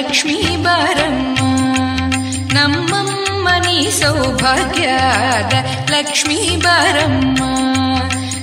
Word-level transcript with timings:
ಲಕ್ಷ್ಮೀ 0.00 0.38
ಬಾರಮ್ಮ 0.56 1.38
ನಮ್ಮಮ್ಮನಿ 2.54 3.90
ಸೌಭಾಗ್ಯದ 3.90 5.54
ಲಕ್ಷ್ಮೀ 5.90 6.38
ಬಾರಮ್ಮ 6.56 7.42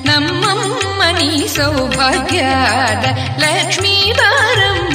ನಮ್ಮಮ್ಮನಿ 0.05 1.47
ಸೌಭಾಗ್ಯದ 1.47 3.05
ಲಕ್ಷ್ಮೀ 3.39 3.95
ಬಾರಮ್ಮ 4.11 4.86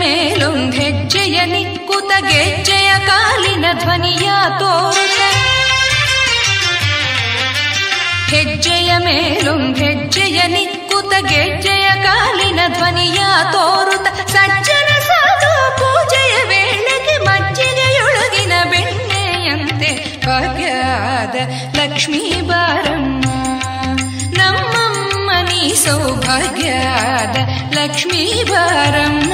ಮೇಲೊಂದ್ 0.00 0.76
ಹೆಜ್ಜೆಯ 0.78 1.38
ನಿಕ್ಕುತ 1.52 2.12
ಗೆಜ್ಜೆಯ 2.28 2.90
ಕಾಲಿನ 3.08 3.66
ಧ್ವನಿಯ 3.82 4.28
ತೋರುತ 4.60 5.20
ಹೆಜ್ಜೆಯ 8.32 8.90
ಮೇಲೊಂದ್ 9.06 9.80
ಹೆಜ್ಜೆಯ 9.80 10.40
ನಿಕ್ಕುತ 10.54 11.12
ಗೆಜ್ಜೆಯ 11.30 11.88
ಕಾಲಿನ 12.06 12.60
ಧ್ವನಿಯ 12.76 13.20
ತೋರುತ 13.54 14.06
ಸಜ್ಜನ 14.34 14.90
ಸಾಧು 15.08 15.50
ಪೂಜೆಯ 15.80 16.34
ವೇಳೆಗೆ 16.50 17.16
ಮಜ್ಜಿಗೆಯೊಳಗಿನ 17.26 18.54
ಬೆಣ್ಣೆಯಂತೆ 18.72 19.90
ಭಾಗ್ಯದ 20.26 21.36
ಲಕ್ಷ್ಮೀ 21.78 22.24
ಬಾರಮ್ಮ 22.50 23.24
ನಮ್ಮಮ್ಮ 24.38 25.30
ನೀ 25.50 25.62
ಸೌಭಾಗ್ಯದ 25.84 27.36
ಲಕ್ಷ್ಮೀ 27.78 28.24
ಬಾರಮ್ಮ 28.52 29.32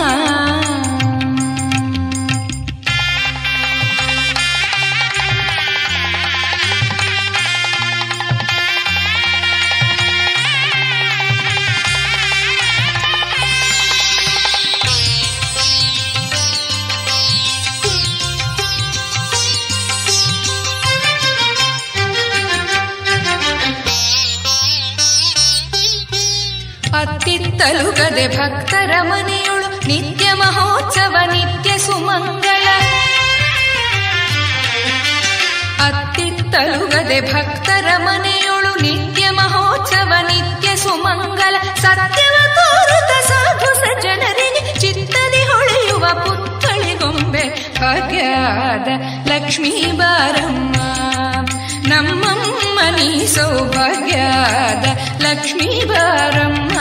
ಅತ್ತಿತ್ತಲುಗದೆ 27.59 28.25
ಭಕ್ತರ 28.37 28.93
ಮನೆಯೊಳು 29.03 29.69
ನಿತ್ಯ 29.89 30.27
ಮಹೋತ್ಸವ, 30.33 31.15
ನಿತ್ಯ 31.33 31.71
ಸುಮಂಗಳ. 31.79 32.67
ಅತ್ತಿತ್ತಲುಗದೆ 35.87 37.19
ಭಕ್ತರ 37.33 37.89
ಮನೆಯೊಳು 37.97 38.73
ನಿತ್ಯ 38.83 39.31
ಮಹೋತ್ಸವ, 39.31 40.13
ನಿತ್ಯ 40.29 40.69
ಸುಮಂಗಲ 40.77 41.57
ಸತ್ಯವ 41.85 42.37
ತೋರುತ 42.59 43.13
ಸಾಧು 43.31 43.71
ಸಜ್ಜನರಿಗೆ 43.81 44.63
ಚಿತ್ತದಿ 44.79 45.43
ಹೊಳೆಯುವ 45.51 46.05
ಪುತ್ಥಳಿಗೊಂಬೆ 46.25 47.45
ಭಾಗ್ಯದ 47.81 48.89
ಲಕ್ಷ್ಮೀ 49.33 49.75
ಬಾರಮ್ಮ 49.93 50.77
ನಮ್ಮ 51.89 52.25
ಮನಿ 52.77 53.11
ಸೌಭಾಗ್ಯದ 53.35 54.87
ಲಕ್ಷ್ಮೀ 55.25 55.71
ಬಾರಮ್ಮ. 55.85 56.73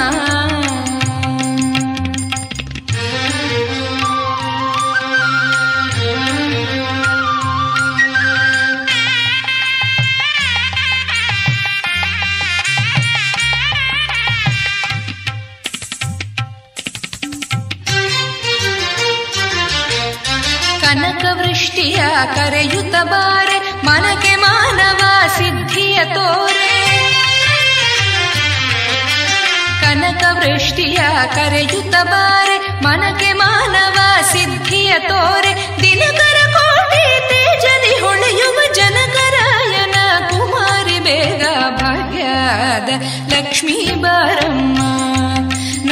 ಕನಕವೃಷ್ಟಿಯ 30.45 31.00
ಕರೆಯುತ್ತ 31.36 31.95
ಬಾರೆ, 32.03 32.57
ಮನಕ್ಕೆ 32.83 33.33
ಮಾನವ 33.33 33.97
ಸಿದ್ಧಿಯ 34.31 34.94
ತೋರೆ. 35.00 35.51
ದಿನಕರ 35.81 36.38
ಕೋಟಿ 36.53 37.06
ತೇಜದಿ 37.30 37.94
ಹೊಳೆಯುವ 38.00 38.74
ಜನಕರಾಯನ 38.74 39.95
ಕುಮಾರಿ 40.30 41.00
ಬೇಗ 41.00 41.44
ಭಾಗ್ಯದ 41.81 42.89
ಲಕ್ಷ್ಮೀ 43.33 43.80
ಬಾರಮ್ಮ. 43.95 44.77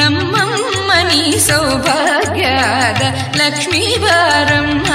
ನಮ್ಮಮ್ಮನಿ 0.00 1.38
ಸೌಭಾಗ್ಯದ 1.38 3.02
ಲಕ್ಷ್ಮೀ 3.36 3.96
ಬಾರಮ್ಮ. 3.96 4.86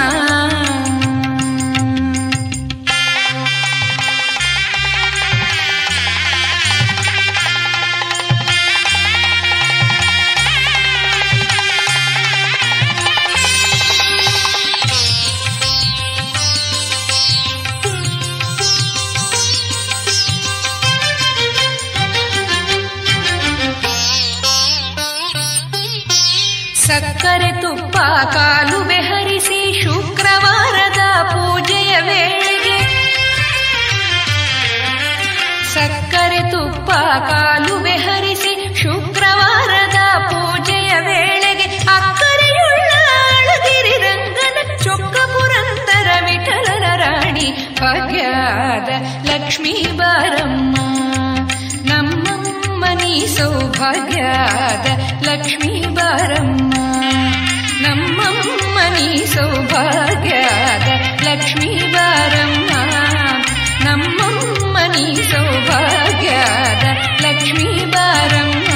ಕಾಲುವೆ 28.33 28.95
ಹರಿಸಿ 28.95 29.81
ಶುಕ್ರವಾರದ 29.81 31.23
ಪೂಜೆಯ 31.23 31.97
ವೇಳೆಗೆ. 32.01 32.79
ಸಕ್ಕರೆ 35.73 36.51
ತುಪ್ಪ 36.51 36.91
ಕಾಲುವೆ 37.29 37.91
ಹರಿಸಿ 37.91 38.77
ಶುಕ್ರವಾರದ 38.81 40.19
ಪೂಜೆಯ 40.19 40.99
ವೇಳೆಗೆ. 40.99 41.63
ಅಕ್ಕರೆಯುಳ್ಳ 41.77 42.91
ಅಳಗಿರಿ 43.31 43.97
ರಂಗನ 43.97 44.77
ಚೊಕ್ಕ 44.83 45.17
ಪುರಂದರ 45.17 46.07
ರಾಣಿ 46.95 47.75
ಭಾಗ್ಯದ 47.81 48.89
ಲಕ್ಷ್ಮೀ 49.25 49.83
ಬಾರಮ್ಮ. 49.95 50.75
ನಮ್ಮ 51.85 52.85
ನೀ 52.85 53.25
ಸೌಭಾಗ್ಯದ 53.25 54.87
ಲಕ್ಷ್ಮೀ 55.23 55.85
ಬಾರಮ್ಮ. 55.85 56.88
ನಮ್ಮಮ್ಮ 57.89 58.77
ನೀ 58.95 59.07
ಸೌಭಾಗ್ಯದ 59.25 60.87
ಲಕ್ಷ್ಮೀ 61.23 61.69
ಬಾರಮ್ಮ 61.87 62.71
ನಮ್ಮಮ್ಮ 63.85 64.77
ನೀ 64.87 65.05
ಸೌಭಾಗ್ಯದ 65.31 66.85
ಲಕ್ಷ್ಮೀ 67.21 67.69
ಬಾರಮ್ಮ 67.85 68.69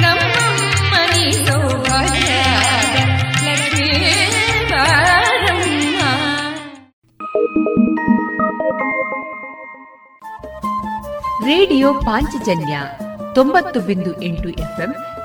ನಮ್ಮಮ್ಮ 0.00 0.94
ನೀ 1.12 1.24
ಸೌಭಾಗ್ಯದ 1.46 2.96
ಲಕ್ಷ್ಮೀ 3.46 3.90
ಬಾರಮ್ಮ 4.72 6.00
ರೇಡಿಯೋ 11.44 11.92
ಪಾಂಚಜನ್ಯ 12.06 12.74
ತೊಂಬತ್ತು 13.34 13.80
ಬಿಂದು 13.80 14.22
ಎಂಟು 14.22 14.48
ಎಫ್ಎಂ 14.58 14.92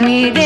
me 0.00 0.30
Kashmir. 0.30 0.45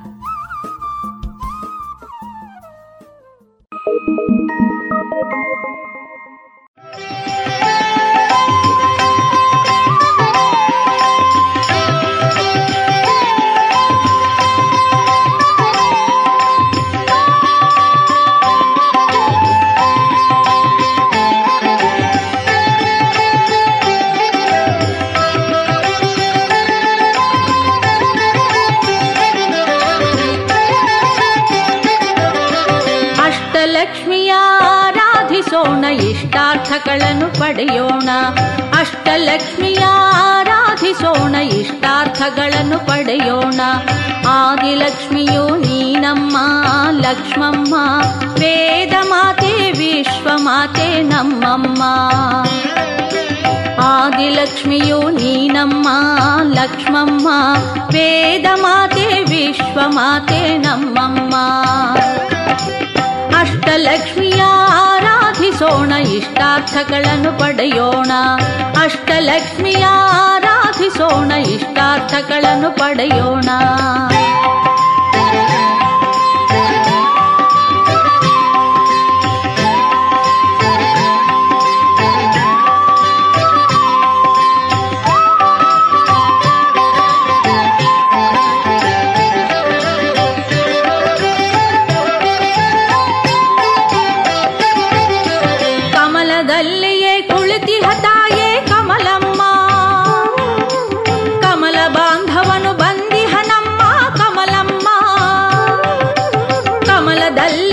ಪಡೆಯೋಣ. 37.61 38.09
ಅಷ್ಟಲಕ್ಷ್ಮಿಯ 38.79 39.83
ಆರಾಧಿಸೋಣ, 40.13 41.35
ಇಷ್ಟಾರ್ಥಗಳನ್ನು 41.35 42.79
ಪಡೆಯೋಣ. 42.87 43.59
ಆದಿಲಕ್ಷ್ಮಿಯು 44.29 45.55
ನೀನಮ್ಮ, 45.55 46.37
ಲಕ್ಷ್ಮಮ್ಮ, 46.91 47.75
ವೇದ 48.33 48.93
ಮಾತೆ 49.07 49.71
ವಿಶ್ವಮಾತೆ 49.71 51.01
ನಮ್ಮಮ್ಮ. 51.01 51.83
ಆದಿಲಕ್ಷ್ಮಿಯು 53.83 55.09
ನೀನಮ್ಮ, 55.09 55.87
ಲಕ್ಷ್ಮಮ್ಮ, 56.53 57.27
ವೇದ 57.89 58.45
ಮಾತೆ 58.55 59.23
ವಿಶ್ವಮಾತೆ 59.23 60.57
ನಮ್ಮಮ್ಮ. 60.57 61.35
ಅಷ್ಟಲಕ್ಷ್ಮಿಯ 63.39 64.41
ಆರಾಧಿಸೋಣ 65.61 65.93
ಇಷ್ಟಾರ್ಥಗಳನ್ನು 65.93 67.39
ಪಡೆಯೋಣ. 67.39 68.11
ಅಷ್ಟಲಕ್ಷ್ಮಿಯ 68.81 69.85
ಆರಾಧಿಸೋಣ 70.25 71.31
ಇಷ್ಟಾರ್ಥಗಳನ್ನು 71.31 72.71
ಪಡೆಯೋಣ. 72.71 73.49
ಕಮಲದಲ್ಲಿಯೇ 107.30 107.69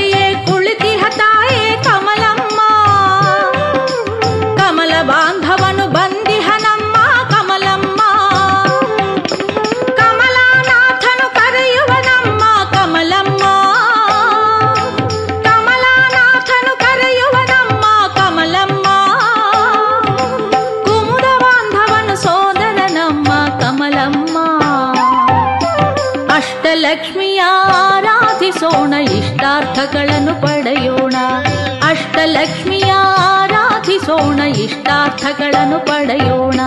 ಇಷ್ಟಾರ್ಥಗಳನ್ನು 35.09 35.79
ಪಡೆಯೋಣ. 35.81 36.61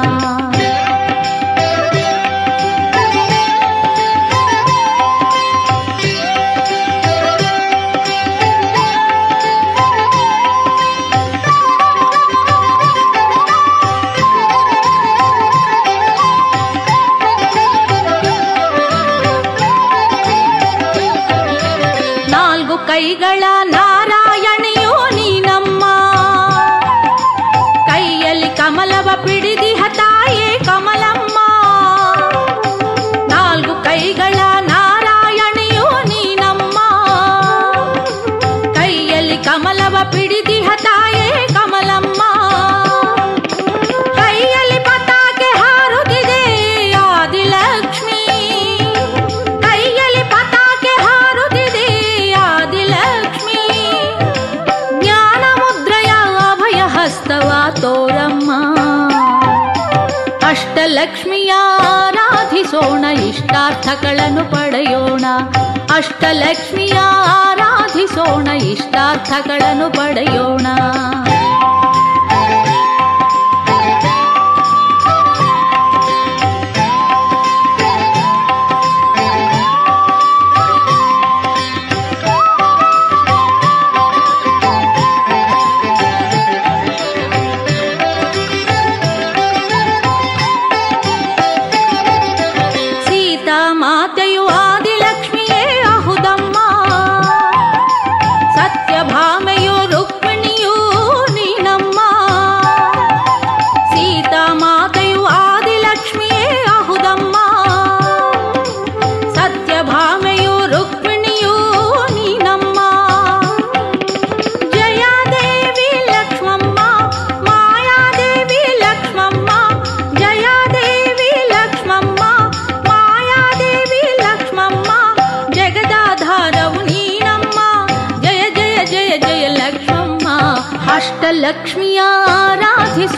ಆರಾಧಿಸೋಣ 62.81 63.05
ಇಷ್ಟಾರ್ಥಗಳನ್ನು 63.27 64.51
ಪಡೆಯೋಣ. 64.51 65.25
ಅಷ್ಟಲಕ್ಷ್ಮಿಯ 65.95 66.97
ಆರಾಧಿಸೋಣ 67.25 68.47
ಇಷ್ಟಾರ್ಥಗಳನ್ನು 68.47 69.89
ಪಡೆಯೋಣ. 69.89 70.67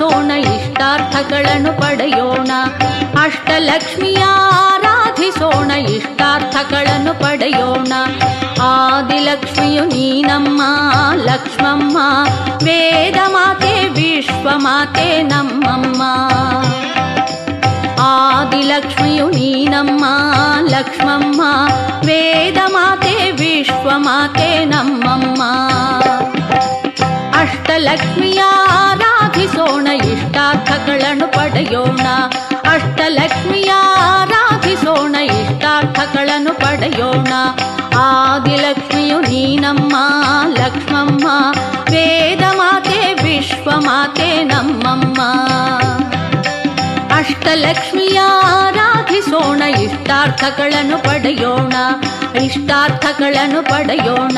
ಆರಾಧಿಸೋಣ 0.04 0.32
ಇಷ್ಟಾರ್ಥಗಳನ್ನು 0.32 1.82
ಪಡೆಯೋಣ. 1.82 2.52
ಅಷ್ಟಲಕ್ಷ್ಮಿಯ 3.22 4.24
ಆರಾಧಿಸೋಣ 4.63 5.72
ಇಷ್ಟಾರ್ಥಗಳನ್ನು 5.72 7.13
ಪಡೆಯೋಣ. 7.13 7.94
ಆದಿಲಕ್ಷ್ಮಿಯು 8.62 9.86
ನೀನಮ್ಮ, 9.86 10.62
ಲಕ್ಷ್ಮಮ್ಮ, 11.16 11.98
ವೇದ 12.63 13.32
ಮಾತೆ 13.32 13.89
ವಿಶ್ವಮಾತೆ 13.89 15.24
ನಮ್ಮಮ್ಮ. 15.24 16.02
ಆದಿಲಕ್ಷ್ಮಿಯು 18.02 19.30
ನೀನಮ್ಮ, 19.30 20.06
ಲಕ್ಷ್ಮಮ್ಮ, 20.70 21.42
ವೇದ 22.06 22.58
ಮಾತೆ 22.72 23.32
ವಿಶ್ವಮಾತೆ 23.32 24.66
ನಮ್ಮಮ್ಮ. 24.66 25.44
ಅಷ್ಟಲಕ್ಷ್ಮಿಯ 27.39 28.42
ಆರಾಧಿಸೋಣ, 29.34 29.88
ಇಷ್ಟಾರ್ಥಗಳನ್ನು 29.88 31.28
ಪಡೆಯೋಣ. 31.28 32.02
ಅಷ್ಟಲಕ್ಷ್ಮಿಯ 32.72 33.72
ಆರಾಧಿಸೋಣ, 33.98 35.15
ಇಷ್ಟಾರ್ಥಗಳನ್ನು 35.15 36.54
ಪಡೆಯೋಣ. 36.54 37.34
ಆದಿಲಕ್ಷ್ಮಿಯು 38.00 39.19
ನೀನಮ್ಮ, 39.19 39.96
ಲಕ್ಷ್ಮಮ್ಮ. 40.50 41.28
ವೇದ 41.91 42.56
ಮಾತೆ 42.56 43.13
ವಿಶ್ವಮಾತೆ 43.13 44.43
ನಮ್ಮಮ್ಮ. 44.43 45.22
ಅಷ್ಟಲಕ್ಷ್ಮಿಯ 47.15 48.19
ಆರಾಧಿಸೋಣ, 48.43 49.62
ಇಷ್ಟಾರ್ಥಗಳನ್ನು 49.62 50.98
ಪಡೆಯೋಣ. 50.98 51.74
ಇಷ್ಟಾರ್ಥಗಳನ್ನು 52.41 53.63
ಪಡೆಯೋಣ. 53.63 54.38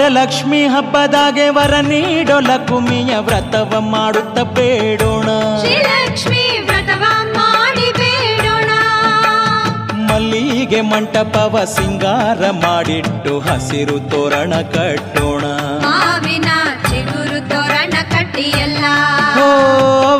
ವರಲಕ್ಷ್ಮಿ 0.00 0.60
ಹಬ್ಬದಾಗೆ 0.66 1.46
ವರ 1.48 1.74
ನೀಡೋ 1.88 2.36
ಲಕುಮಿಯ 2.40 3.12
ವ್ರತವ 3.18 3.80
ಮಾಡುತ್ತ 3.94 4.38
ಬೇಡೋಣ. 4.56 5.28
ಶ್ರೀಲಕ್ಷ್ಮಿ 5.62 6.44
ವ್ರತವ 6.68 7.04
ಮಾಡಿ 7.36 7.88
ಬೇಡೋಣ. 7.98 8.70
ಮಲ್ಲಿಗೆ 10.08 10.80
ಮಂಟಪವ 10.80 11.64
ಸಿಂಗಾರ 11.74 12.50
ಮಾಡಿಟ್ಟು 12.64 13.34
ಹಸಿರು 13.40 13.98
ತೋರಣ 14.10 14.52
ಕಟ್ಟೋಣ. 14.76 15.44
ಮಾವಿನ 15.84 16.48
ಚಿಗುರು 16.88 17.40
ತೋರಣ 17.50 17.94
ಕಟ್ಟಿ 18.12 18.46
ಎಲ್ಲ 18.66 18.84
ಓ 19.44 19.48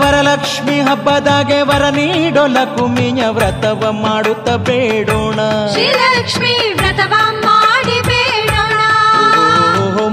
ವರಲಕ್ಷ್ಮಿ 0.02 0.78
ಹಬ್ಬದಾಗೆ 0.80 1.60
ವರ 1.62 1.86
ನೀಡೋ 2.00 2.46
ಲಕುಮಿಯ 2.58 3.22
ವ್ರತವ 3.38 3.92
ಮಾಡುತ್ತ 4.04 4.48
ಬೇಡೋಣ. 4.68 5.40
ಶ್ರೀಲಕ್ಷ್ಮಿ 5.72 6.54
ವ್ರತವ 6.80 7.14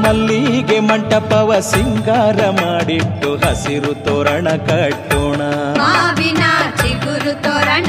ಮಲ್ಲಿಗೆ 0.07 0.79
ಮಂಟಪವ 0.79 1.59
ಸಿಂಗಾರ 1.59 2.39
ಮಾಡಿಟ್ಟು 2.59 3.29
ಹಸಿರು 3.35 3.93
ತೋರಣ 4.05 4.47
ಕಟ್ಟೋಣ. 4.67 5.41
ಮಾವಿನ 5.79 6.43
ಚಿಗುರು 6.81 7.33
ತೋರಣ 7.43 7.87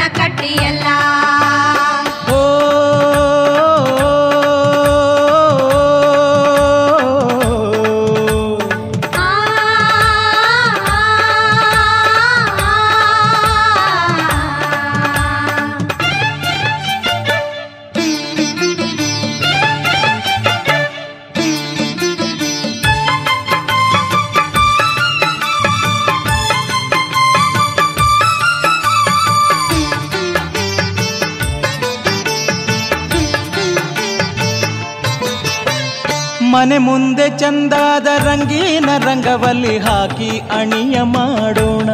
ಮನೆ 36.69 36.79
ಮುಂದೆ 36.79 37.27
ಚಂದಾದ 37.41 38.09
ರಂಗೀನ 38.25 38.89
ರಂಗವಲ್ಲಿ 39.05 39.77
ಹಾಕಿ 39.79 40.29
ಅಣಿಯ 40.57 40.97
ಮಾಡೋಣ. 41.13 41.89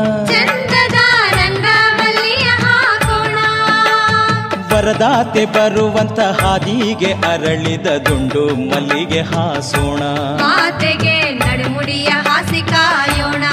ಬರದಾತೆ 4.72 5.44
ಬರುವಂತ 5.46 6.18
ಹಾದಿಗೆ 6.40 7.10
ಅರಳಿದ 7.32 7.86
ದುಂಡು 8.08 8.42
ಮಲ್ಲಿಗೆ 8.70 9.22
ಹಾಸೋಣ. 9.22 10.02
ಮಾತೆಗೆ 10.42 11.16
ನಡುಮುಡಿಯ 11.42 12.10
ಹಾಸಿ 12.26 12.62
ಕಾಯೋಣ. 12.72 13.44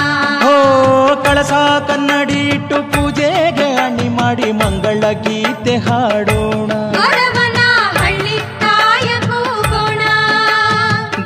ಓ 0.50 0.52
ಕಳಸ 1.24 1.52
ಕನ್ನಡಿ 1.90 2.40
ಇಟ್ಟು 2.48 2.80
ಪೂಜೆಗೆ 2.92 3.68
ಅಣಿ 3.84 4.08
ಮಾಡಿ 4.18 4.50
ಮಂಗಳ 4.52 5.12
ಗೀತೆ 5.26 5.76
ಹಾಡೋಣ. 5.88 6.72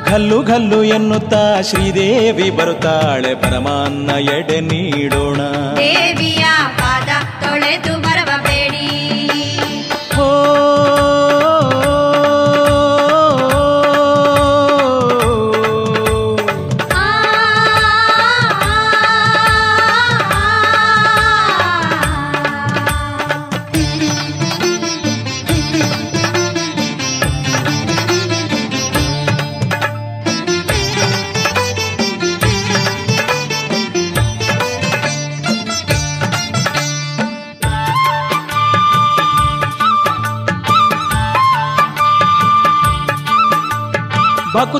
ಗಲ್ಲು 0.09 0.43
ಘಲ್ಲು 0.43 0.83
ಎನ್ನುತ್ತಾ 0.89 1.41
ಶ್ರೀದೇವಿ 1.61 2.49
ಬರುತ್ತಾಳೆ 2.49 3.35
ಪರಮಾನ್ನ 3.35 4.09
ಎಡೆ 4.35 4.59
ನೀಡೋಣ. 4.61 5.39
ದೇವಿಯ 5.77 6.43
ಪಾದ 6.79 7.09
ತೊಳೆದು 7.43 7.93
ಬರವ 8.01 8.26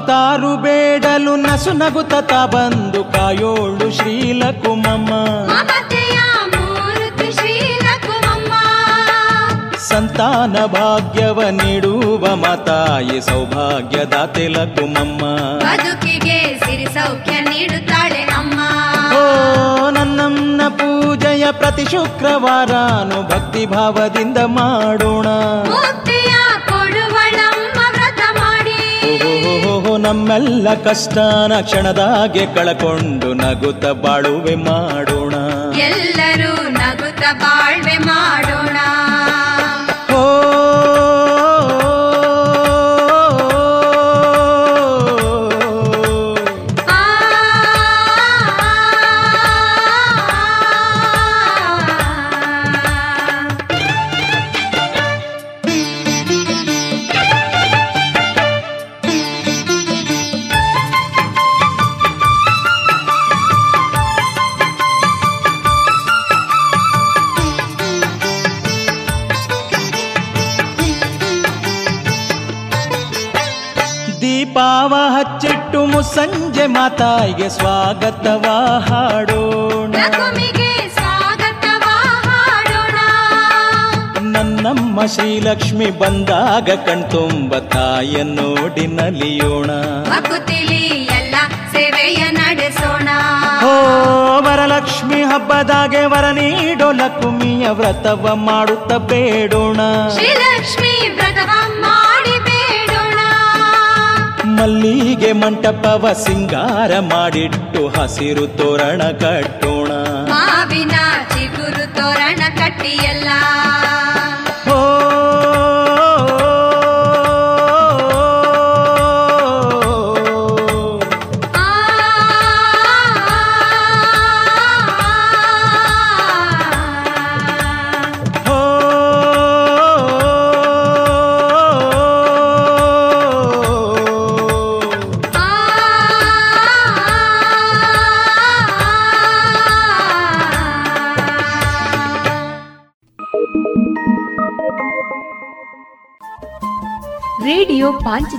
ಭಕುತಾರು 0.08 0.52
ಬೇಡಲು 0.64 1.32
ನಸು 1.36 1.72
ನಗುತ್ತ 1.80 2.36
ಬಂದು 2.54 3.02
ಕಾಯೋಳು 3.14 3.88
ಶ್ರೀಲಕುಮಮ್ಮ. 3.98 5.12
ಸಂತಾನ 9.90 10.56
ಭಾಗ್ಯವ 10.76 11.40
ನೀಡುವ 11.60 12.24
ಮಾತಾಯಿ 12.44 13.18
ಸೌಭಾಗ್ಯದಾತೆ 13.28 14.46
ಲಕುಮಮ್ಮ 14.56 15.22
ಬದುಕಿಗೆ 15.66 16.40
ಸಿರಿ 16.64 16.88
ಸೌಖ್ಯ 16.96 17.34
ನೀಡುತ್ತಾಳೆ 17.50 18.24
ಅಮ್ಮ. 18.40 18.60
ಓ 19.20 19.22
ನನ್ನಮ್ಮನ 19.98 20.62
ಪೂಜೆಯ 20.80 21.46
ಪ್ರತಿ 21.52 21.86
ಶುಕ್ರವಾರನು 21.94 23.20
ಭಕ್ತಿ 23.34 23.66
ಭಾವದಿಂದ 23.66 24.38
ಮಾಡೋಣ. 24.58 25.28
ನಮ್ಮೆಲ್ಲ 30.08 30.74
ಕಷ್ಟನ 30.74 31.62
ಕ್ಷಣದಾಗೆ 31.62 32.56
ಕಳಕೊಂಡು 32.56 33.34
ನಗುತ್ತ 33.34 33.86
ಬಾಳುವೆ 33.86 34.56
ಮಾಡೋಣ. 34.56 35.34
ಎಲ್ಲರೂ 35.80 36.52
ನಗುತ್ತ 36.72 37.24
ಬಾಳ್ವೆ 37.34 37.98
ಮಾಡೋಣ 37.98 38.47
ಮಾತಾಯಿಗೆ 76.68 77.50
ಸ್ವಾಗತವ 77.50 78.46
ಹಾಡೋಣ. 78.80 79.96
ನನ್ನಮ್ಮ 84.22 85.06
ಶ್ರೀಲಕ್ಷ್ಮಿ 85.06 85.90
ಬಂದಾಗ 86.00 86.70
ಕಣ್ತುಂಬ 86.70 87.58
ತಾಯ 87.58 88.24
ನೋಡಿ 88.24 88.88
ನಲಿಯೋಣ. 88.88 89.70
ವರಲಕ್ಷ್ಮಿ 94.40 95.24
ಹಬ್ಬದಾಗೆ 95.24 96.06
ವರ 96.06 96.26
ನೀಡೋ 96.26 96.92
ಲಕ್ಷ್ಮಿಯ 96.92 97.70
ವ್ರತವ 97.70 98.36
ಮಾಡುತ್ತ 98.36 98.94
ಬೇಡೋಣ. 98.94 99.80
ಶ್ರೀಲಕ್ಷ್ಮಿ 100.14 100.87
ಮಲ್ಲಿಗೆ 104.58 105.32
ಮಂಟಪವ 105.34 106.06
ಸಿಂಗಾರ 106.24 106.92
ಮಾಡಿಟ್ಟು 107.10 107.82
ಹಸಿರು 107.88 108.46
ತೋರಣ 108.58 109.02
ಕಟ್ಟು 109.18 109.67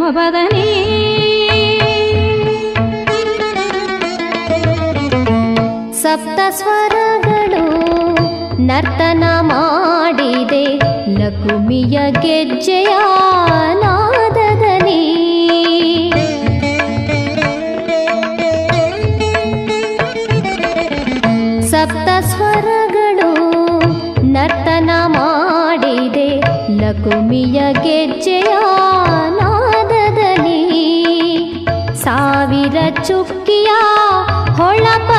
ಸಮಪದನೇ 0.00 0.66
ಸಪ್ತ 6.02 6.38
ಸ್ವರಗಳು 6.50 7.64
ನರ್ತನ 8.60 9.24
ಮಾಡಿದೆ 9.42 10.64
ಲಕುಮಿಯ 11.18 11.98
ಗೆಜ್ಜೆಯ 12.22 12.92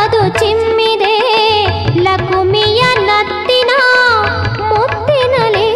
ಅದು 0.10 0.40
ಚಿಮ್ಮಿದೆ. 0.40 1.18
ಲಕುಮಿಯ 2.04 2.84
ನತ್ತಿನ 3.06 3.72
ಮುತ್ತಿನಲಿ. 4.68 5.70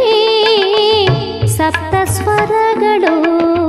ಸಪ್ತ 1.47 2.09
ಸ್ವರಗಳು 2.09 3.67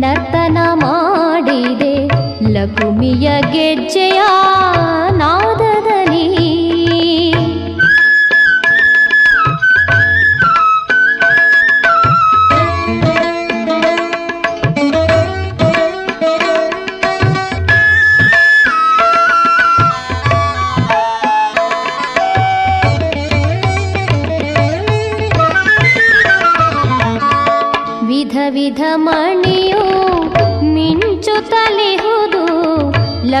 ನರ್ತನ 0.00 0.58
ಮಾಡಿದೆ. 0.72 2.06
ಲಕುಮಿಯ 2.52 3.30
ಗೆಜ್ಜೆಯ 3.40 4.20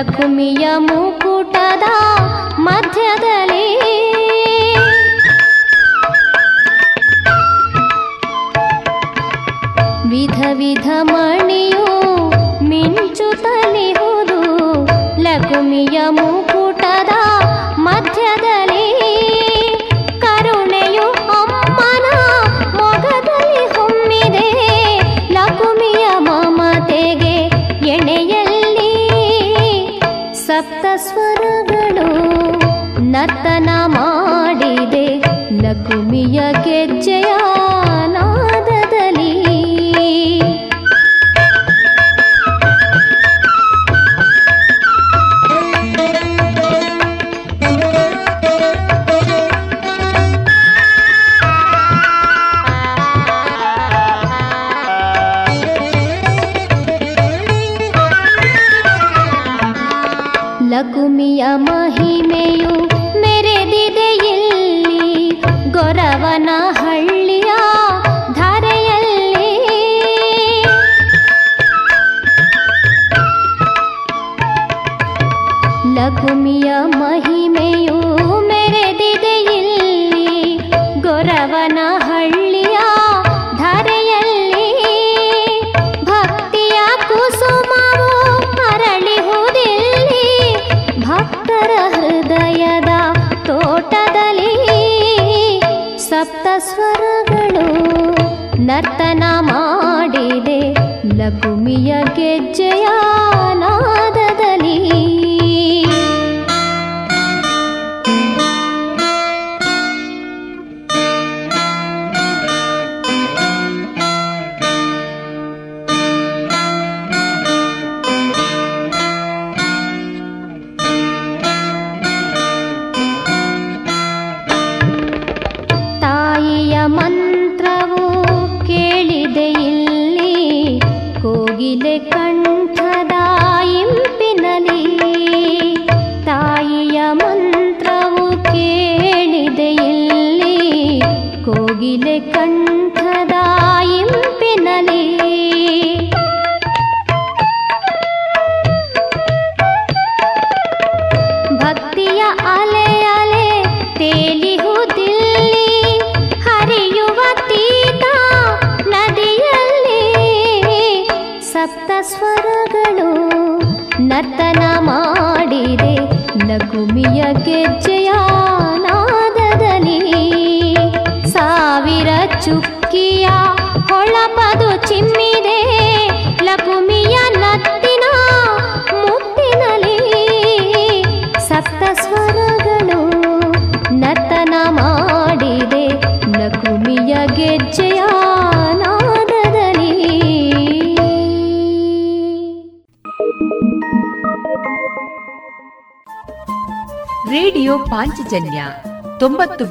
కుమియము 0.02 1.00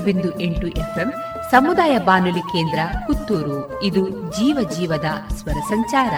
ಬಿಂದು 0.00 0.30
ಎಂಟು 0.40 0.68
ಎಫ್ಎಂ 0.78 1.10
ಸಮುದಾಯ 1.50 1.94
ಬಾನುಲಿ 2.04 2.44
ಕೇಂದ್ರ 2.52 2.80
ಪುತ್ತೂರು 3.06 3.58
ಇದು 3.84 4.04
ಜೀವ 4.38 4.58
ಜೀವದ 4.76 5.08
ಸ್ವರ 5.38 5.58
ಸಂಚಾರ 5.68 6.14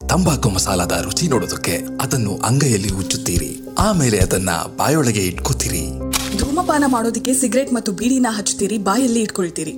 ತಂಬಾಕು 0.00 0.48
ಮಸಾಲದ 0.50 0.94
ರುಚಿ 1.02 1.26
ನೋಡೋದಕ್ಕೆ 1.28 1.74
ಅದನ್ನು 2.02 2.32
ಅಂಗೈಯಲ್ಲಿ 2.44 2.92
ಉಚ್ಚುತ್ತೀರಿ 2.92 3.50
ಆಮೇಲೆ 3.78 4.18
ಅದನ್ನ 4.18 4.50
ಬಾಯೊಳಗೆ 4.76 5.22
ಇಟ್ಕೋತೀರಿ 5.26 5.82
ಧೂಮಪಾನ 6.38 6.84
ಮಾಡೋದಕ್ಕೆ 6.86 7.32
ಸಿಗರೆಟ್ 7.34 7.72
ಮತ್ತು 7.72 7.92
ಬೀಡಿನ 7.92 8.28
ಹಚ್ಚುತ್ತೀರಿ 8.30 8.78
ಬಾಯಲ್ಲಿ 8.82 9.20
ಇಟ್ಕೊಳ್ತೀರಿ 9.22 9.74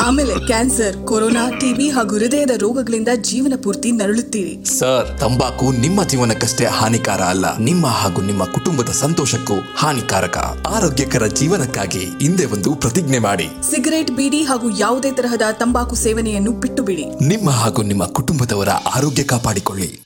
ಆಮೇಲೆ 0.00 0.46
ಕ್ಯಾನ್ಸರ್ 0.46 0.96
ಕೊರೋನಾ 0.96 1.50
ಟಿಬಿ 1.50 1.90
ಹಾಗೂ 1.90 2.18
ಹೃದಯದ 2.18 2.50
ರೋಗಗಳಿಂದ 2.56 3.08
ಜೀವನ 3.20 3.52
ಪೂರ್ತಿ 3.62 3.92
ನರಳುತ್ತೀರಿ. 3.92 4.64
ಸರ್ 4.78 5.20
ತಂಬಾಕು 5.20 5.80
ನಿಮ್ಮ 5.80 6.04
ಜೀವನಕ್ಕಷ್ಟೇ 6.04 6.64
ಹಾನಿಕಾರ 6.64 7.20
ಅಲ್ಲ. 7.20 7.58
ನಿಮ್ಮ 7.58 7.86
ಹಾಗೂ 7.86 8.22
ನಿಮ್ಮ 8.22 8.44
ಕುಟುಂಬದ 8.44 8.88
ಸಂತೋಷಕ್ಕೂ 8.88 9.54
ಹಾನಿಕಾರಕ. 9.76 10.36
ಆರೋಗ್ಯಕರ 10.74 11.26
ಜೀವನಕ್ಕಾಗಿ 11.26 11.98
ಹಿಂದೆ 11.98 12.44
ಒಂದು 12.44 12.74
ಪ್ರತಿಜ್ಞೆ 12.74 13.18
ಮಾಡಿ. 13.18 13.48
ಸಿಗರೇಟ್ 13.70 14.10
ಬೀಡಿ 14.10 14.42
ಹಾಗೂ 14.42 14.78
ಯಾವುದೇ 14.78 15.12
ತರಹದ 15.12 15.42
ತಂಬಾಕು 15.52 15.94
ಸೇವನೆಯನ್ನು 15.94 16.52
ಬಿಟ್ಟು 16.52 16.82
ಬಿಡಿ 16.82 17.04
ನಿಮ್ಮ 17.26 17.50
ಹಾಗೂ 17.50 17.82
ನಿಮ್ಮ 17.82 18.04
ಕುಟುಂಬದವರ 18.04 18.68
ಆರೋಗ್ಯ 18.68 19.22
ಕಾಪಾಡಿಕೊಳ್ಳಿ. 19.22 20.05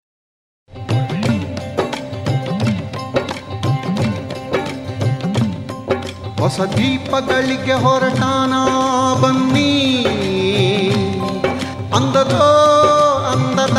ಹೊಸ 6.51 6.59
ದೀಪಗಳಿಗೆ 6.59 7.73
ಹೊರಟಾನ 7.73 8.53
ಬನ್ನಿ. 9.21 10.05
ಅಂದದೋ 11.95 12.47
ಅಂದದ 13.31 13.77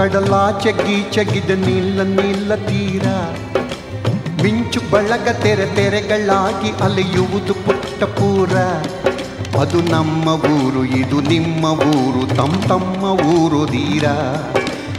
ನೀರ 0.05 0.51
ಚಗ್ಗಿ 0.63 1.11
ಚಗಿದ 1.11 1.49
ನೀಲ 1.49 2.01
ನೀಲ 2.03 2.55
ತೀರ. 2.55 3.05
ಮಿಂಚು 4.43 4.81
ಬಳಗ 4.91 5.27
ತೆರೆ 5.29 5.75
ತೆರೆಗಳಾಗಿ 5.75 6.83
ಅಲೆಯುವುದು 6.83 7.53
ಪುಟ್ಟ 7.53 8.03
ಪೂರ. 8.03 8.55
ಅದು 9.61 9.81
ನಮ್ಮ 9.81 10.29
ಊರು, 10.29 10.85
ಇದು 10.85 11.21
ನಿಮ್ಮ 11.21 11.65
ಊರು 11.65 12.35
ತಮ್ಮ 12.35 12.67
ತಮ್ಮ 12.67 13.21
ಊರು 13.21 13.67
ದೀರ 13.67 14.07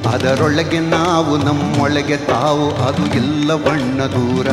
ಅದರೊಳಗೆ 0.09 0.81
ನಾವು, 0.81 1.37
ನಮ್ಮೊಳಗೆ 1.37 2.17
ತಾವು, 2.17 2.71
ಅದು 2.71 3.07
ಎಲ್ಲ 3.07 3.55
ಬಣ್ಣ 3.55 4.03
ದೂರ. 4.03 4.47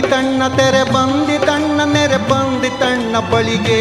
ಬಂದಿತಣ್ಣ 0.00 0.56
ತೆರೆ 0.56 0.82
ಬಂದಿ 0.82 1.38
ಬಂದಿತಣ್ಣ 1.38 1.92
ನೆರೆ 1.92 2.16
ಬಂದಿತಣ್ಣ 2.16 3.18
ಬಳಿಗೆ. 3.32 3.80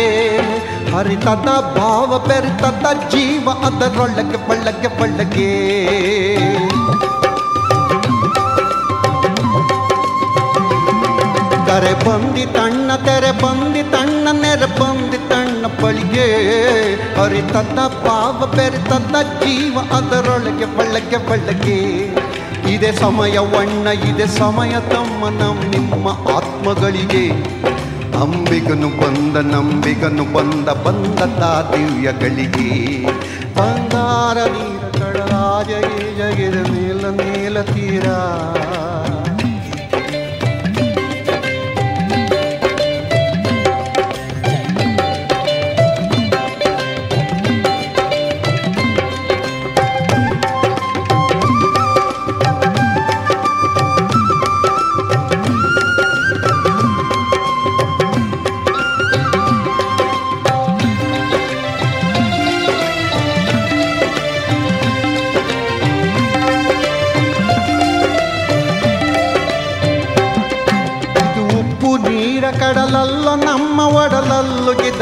ಹರಿತದ 0.92 1.50
ಭಾವ 1.78 2.20
ಬೆರಿತದ 2.28 3.10
ಜೀವ 3.10 3.50
ಅದರೊಳಗೆ 3.50 4.50
ಬಳ್ಳಗೆ 4.50 5.02
ಬಳ್ಳಗೆ. 5.02 5.52
ಕರೆ 11.68 11.94
ಬಂದಿತಣ್ಣ 12.10 12.96
ತೆರೆ 12.96 13.32
ಬಂದಿತಣ್ಣ 13.32 14.28
ನೆರೆ 14.32 14.80
ಬಂದಿತಣ್ಣ 14.80 15.66
ಬಳಿಗೆ. 15.84 16.28
ಹರಿತದ 17.20 17.80
ಭಾವ 18.06 18.54
ಬೆರಿತದ 18.56 19.16
ಜೀವ 19.22 19.80
ಅದರೊಳಗೆ 19.96 20.66
ಬಳ್ಳಗೆ 20.78 21.30
ಬಳ್ಳಗೆ. 21.30 21.80
ಇದೆ 22.70 22.92
ಸಮಯವಣ್ಣ 22.92 23.88
ಇದೆ 23.88 24.28
ಸಮಯ 24.28 24.72
ತಮ್ಮ 24.80 25.30
ನಮ್ಮ 25.30 25.64
ನಿಮ್ಮ 25.64 26.08
ಆತ್ಮಗಳಿಗೆ. 26.08 27.30
ಅಂಬಿಗನು 28.22 28.90
ಬಂದ, 28.90 29.38
ನಂಬಿಗನು 29.38 30.34
ಬಂದ 30.34 30.70
ಬಂದ 30.70 31.20
ದಿವ್ಯಗಳಿಗೆ. 31.74 32.70
ಬಂದಾರ 33.56 34.38
ನೀರ 34.38 35.00
ಕಡರಾಜ 35.00 35.70
ಜಗಿದ 36.18 36.54
ನೀಲ 36.54 37.06
ನೀಲ 37.08 37.62
ತೀರ. 37.62 38.04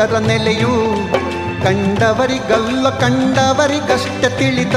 ಇದರ 0.06 0.18
ನೆಲೆಯು 0.18 0.74
ಕಂಡವರಿಗಲ್ಲ 1.64 2.89
ಕಂಡವರಿಗಷ್ಟ 2.89 4.26
ತಿಳಿದ 4.38 4.76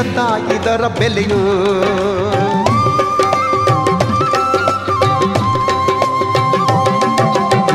ಇದರ 0.52 0.82
ಬೆಲೆಯು. 0.98 1.40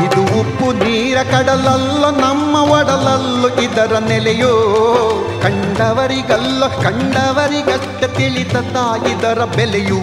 ಇದು 0.04 0.22
ಉಪ್ಪು 0.40 0.72
ನೀರ 0.72 1.18
ಕಡಲಲ್ಲ, 1.22 2.10
ನಮ್ಮ 2.10 2.56
ಒಡಲಲ್ಲು 2.56 3.50
ಇದರ 3.62 3.98
ನೆಲೆಯು. 4.08 4.52
ಕಂಡವರಿಗಲ್ಲ 5.42 6.66
ಕಂಡವರಿಗಷ್ಟ 6.82 8.04
ತಿಳಿದ 8.04 8.56
ಇದರ 9.06 9.44
ಬೆಲೆಯು. 9.56 10.00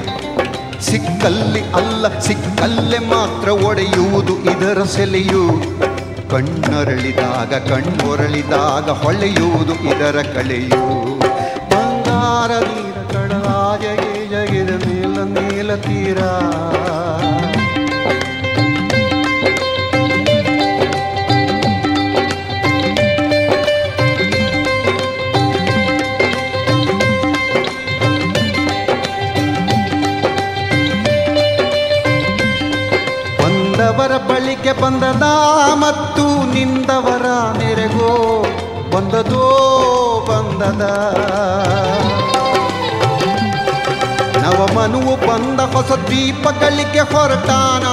ಸಿಕ್ಕಲ್ಲಿ 0.82 1.64
ಅಲ್ಲ, 1.74 2.20
ಸಿಕ್ಕಲ್ಲೇ 2.20 3.00
ಮಾತ್ರ 3.00 3.50
ಒಡೆಯುವುದು 3.50 4.38
ಇದರ 4.40 4.84
ಸೆಲೆಯು. 4.84 5.44
ಕಣ್ಣರಳಿದಾಗ 6.32 7.54
ಕಣ್ಣೊರಳಿದಾಗ 7.70 8.90
ಹೊಳೆಯುವುದು 9.02 9.74
ಇದರ 9.92 10.18
ಕಳೆಯು 10.36 10.84
ಬಂಗಾರ 11.72 12.52
ನೀರ 12.68 12.98
ಕಡಲಾಜಗೆ 13.14 14.14
ಜಗಿದ 14.34 14.72
ನೀಲ 14.86 15.18
ನೀಲ 15.36 15.76
ತೀರ. 15.88 16.20
ಬಳಿಗೆ 34.72 34.82
ಬಂದದ 34.82 35.26
ಮತ್ತು 35.84 36.24
ನಿಂದವರ 36.54 37.26
ನೆರೆಗೋ 37.60 38.12
ಬಂದದೋ 38.92 39.46
ಬಂದದ. 40.28 40.84
ನವಮನುವು 44.44 45.16
ಬಂದ 45.28 45.60
ಹೊಸ 45.74 45.92
ದೀಪಗಳಿಗೆ 46.10 47.04
ಹೊರಟಾನ 47.12 47.86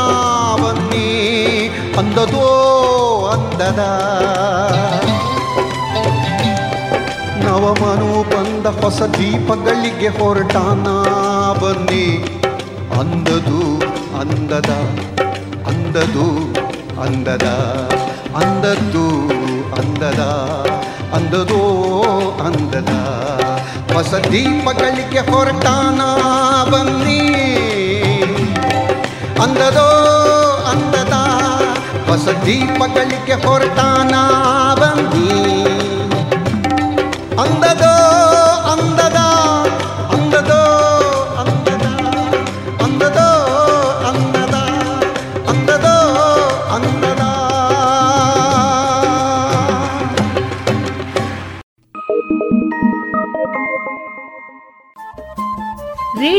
ಬನ್ನಿ, 0.62 1.09
ಅಂದದೋ 2.01 2.47
ಅಂದದ. 3.35 3.81
ನವಮನು 7.45 8.11
ಬಂದ 8.33 8.66
ಹೊಸ 8.81 9.01
ದೀಪಗಳಿಗೆ 9.18 10.11
ಹೊರಟಾನ 10.18 10.87
ಬನ್ನಿ, 11.62 12.07
ಅಂದದು 13.01 13.61
ಅಂದದ, 14.22 14.72
ಅಂದದು 15.70 16.29
ಅಂದದ 17.01 17.47
ಅಂದದ್ದು 18.35 19.07
ಅಂದದ 19.79 20.23
ಅಂದದೋ 21.13 21.63
ಅಂದದ 22.47 22.93
ಹೊಸ 23.95 24.15
ದೀಪಗಳಿಗೆ 24.33 25.23
ಹೊರಟಾನ 25.31 26.01
ಬನ್ನಿ 26.71 27.23
ಅಂದದೋ 29.43 29.89
ಅಂದದ 30.73 31.15
ಹೊಸ 32.09 32.29
ದೀಪಗಳಿಗೆ 32.47 33.37
ಹೊರಟಾನ 33.47 34.15
ಬನ್ನಿ 34.75 35.31
ಅಂದದೋ 37.39 37.43
ಅಂದದ 37.43 37.85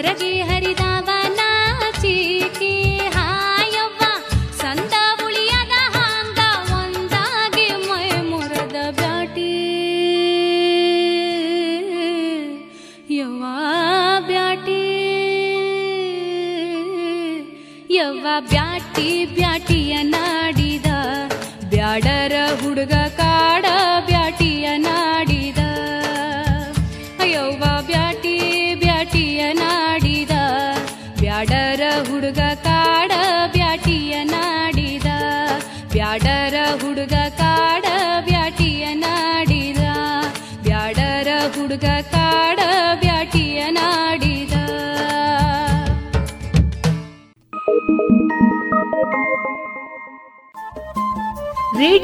ಕರಗಿ 0.00 0.28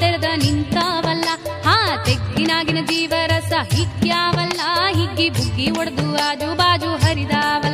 ತೆರೆದ 0.00 0.28
ನಿಂತಾವಲ್ಲ 0.36 1.28
ಹಾ 1.64 1.76
ತೆಗ್ಗಿನಾಗಿನ 2.06 2.80
ಜೀವರಸ 2.86 3.52
ಹಿಗ್ಯಾವಲ್ಲ 3.74 4.60
ಹಿಗ್ಗಿ 4.98 5.28
ಬುಗ್ಗಿ 5.30 5.70
ಒಡೆದು 5.70 6.06
ಆಜು 6.28 6.54
ಬಾಜು 6.56 6.90
ಹರಿದಾವಲ್ಲ. 7.04 7.73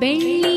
ಬೆಳ್ಳಿ 0.00 0.56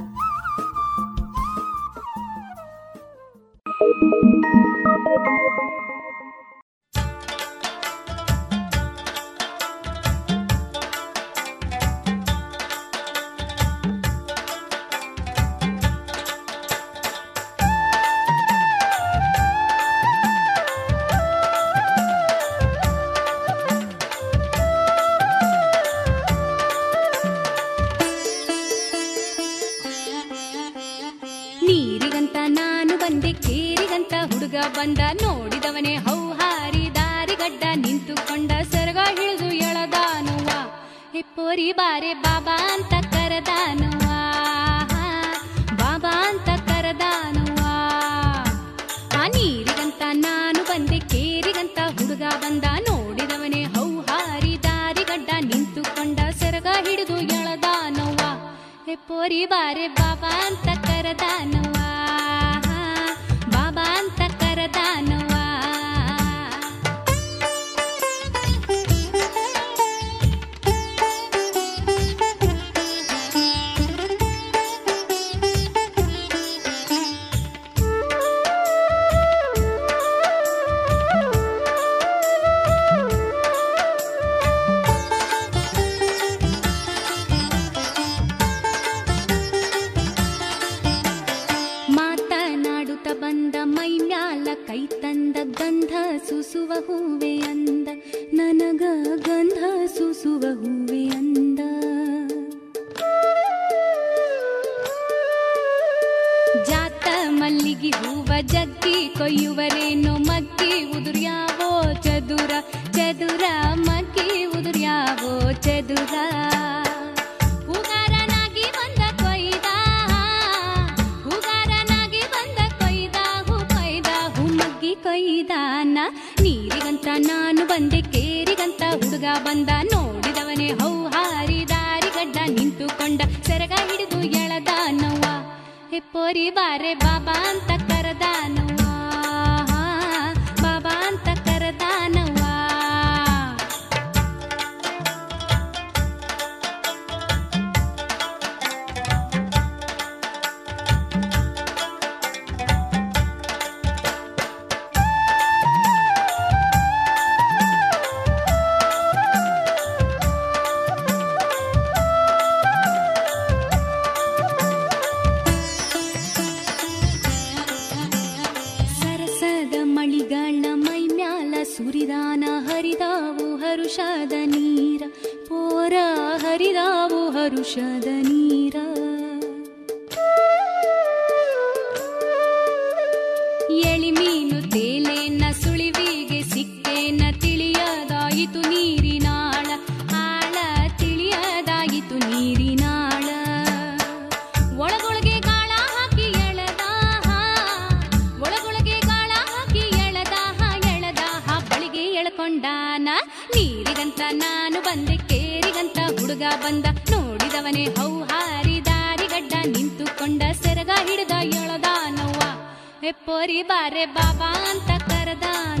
परिवारे 213.31 214.05
बाबा 214.15 214.49
भवान् 214.51 214.79
करदान 215.09 215.80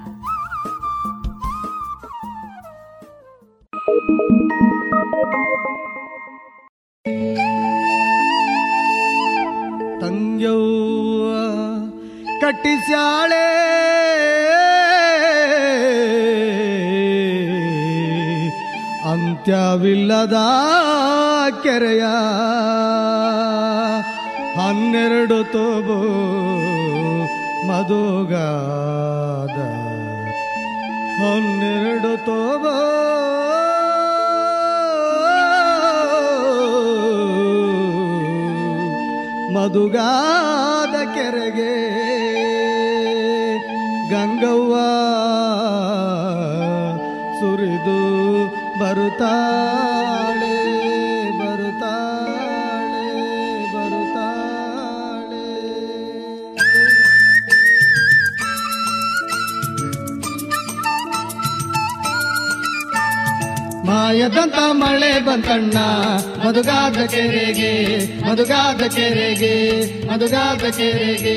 ಮಧುಗಾದ 27.83 29.57
ಒಂದೆರಡು 31.27 32.11
ತೋಬ 32.27 32.65
ಮಧುಗಾದ 39.63 40.95
ಕೆರೆಗೆ 41.15 41.73
ಗಂಗವ್ವ 44.11 44.75
ಸುರಿದು 47.39 47.99
ಬರುತ್ತಾಳೆ 48.79 49.90
ಮಾಯದಂತ 64.11 64.55
ಮಳೆ 64.71 65.25
ಬಂತಣ್ಣ. 65.25 65.77
ಮದುಗಾದ 66.45 67.05
ಕೆರೆಗೆ 67.05 67.71
ಮದುಗಾದ 68.29 68.81
ಕೆರೆಗೆ 68.81 69.53
ಮದುಗಾದ 70.07 70.63
ಕೆರೆಗೆ. 70.69 71.35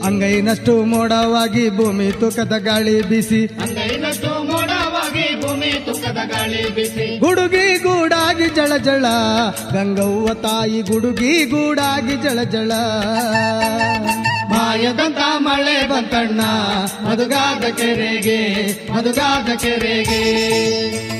ಅಂಗೈನಷ್ಟು 0.00 0.84
ಮೋಡವಾಗಿ 0.84 1.76
ಭೂಮಿ 1.76 2.12
ತೂಕದ 2.12 2.52
ಗಾಳಿ 2.58 3.02
ಬಿಸಿ. 3.02 3.46
ಅಂಗೈನಷ್ಟು 3.46 4.30
ಮೋಡವಾಗಿ 4.44 5.40
ಭೂಮಿ 5.40 5.72
ತುಕದ 5.86 6.20
ಗಾಳಿ 6.26 6.74
ಬಿಸಿ. 6.74 7.18
ಗುಡುಗಿ 7.18 7.78
ಗೂಡಾಗಿ 7.78 8.48
ಜಳ 8.54 8.76
ಜಳ 8.76 9.06
ಗಂಗವ್ವ 9.72 10.34
ತಾಯಿ 10.34 10.82
ಗುಡುಗಿ 10.82 11.44
ಗೂಡಾಗಿ 11.44 12.16
ಜಳ 12.16 12.42
ಜಳ 12.42 12.72
ಮಾಯದಂತ 14.50 15.18
ಮಳೆ 15.36 15.88
ಬಂತಣ್ಣ. 15.88 16.40
ಮದುಗಾದ 17.08 17.64
ಕೆರೆಗೆ 17.74 18.40
ಮದುಗಾದ 18.92 19.48
ಕೆರೆಗೆ. 19.56 21.15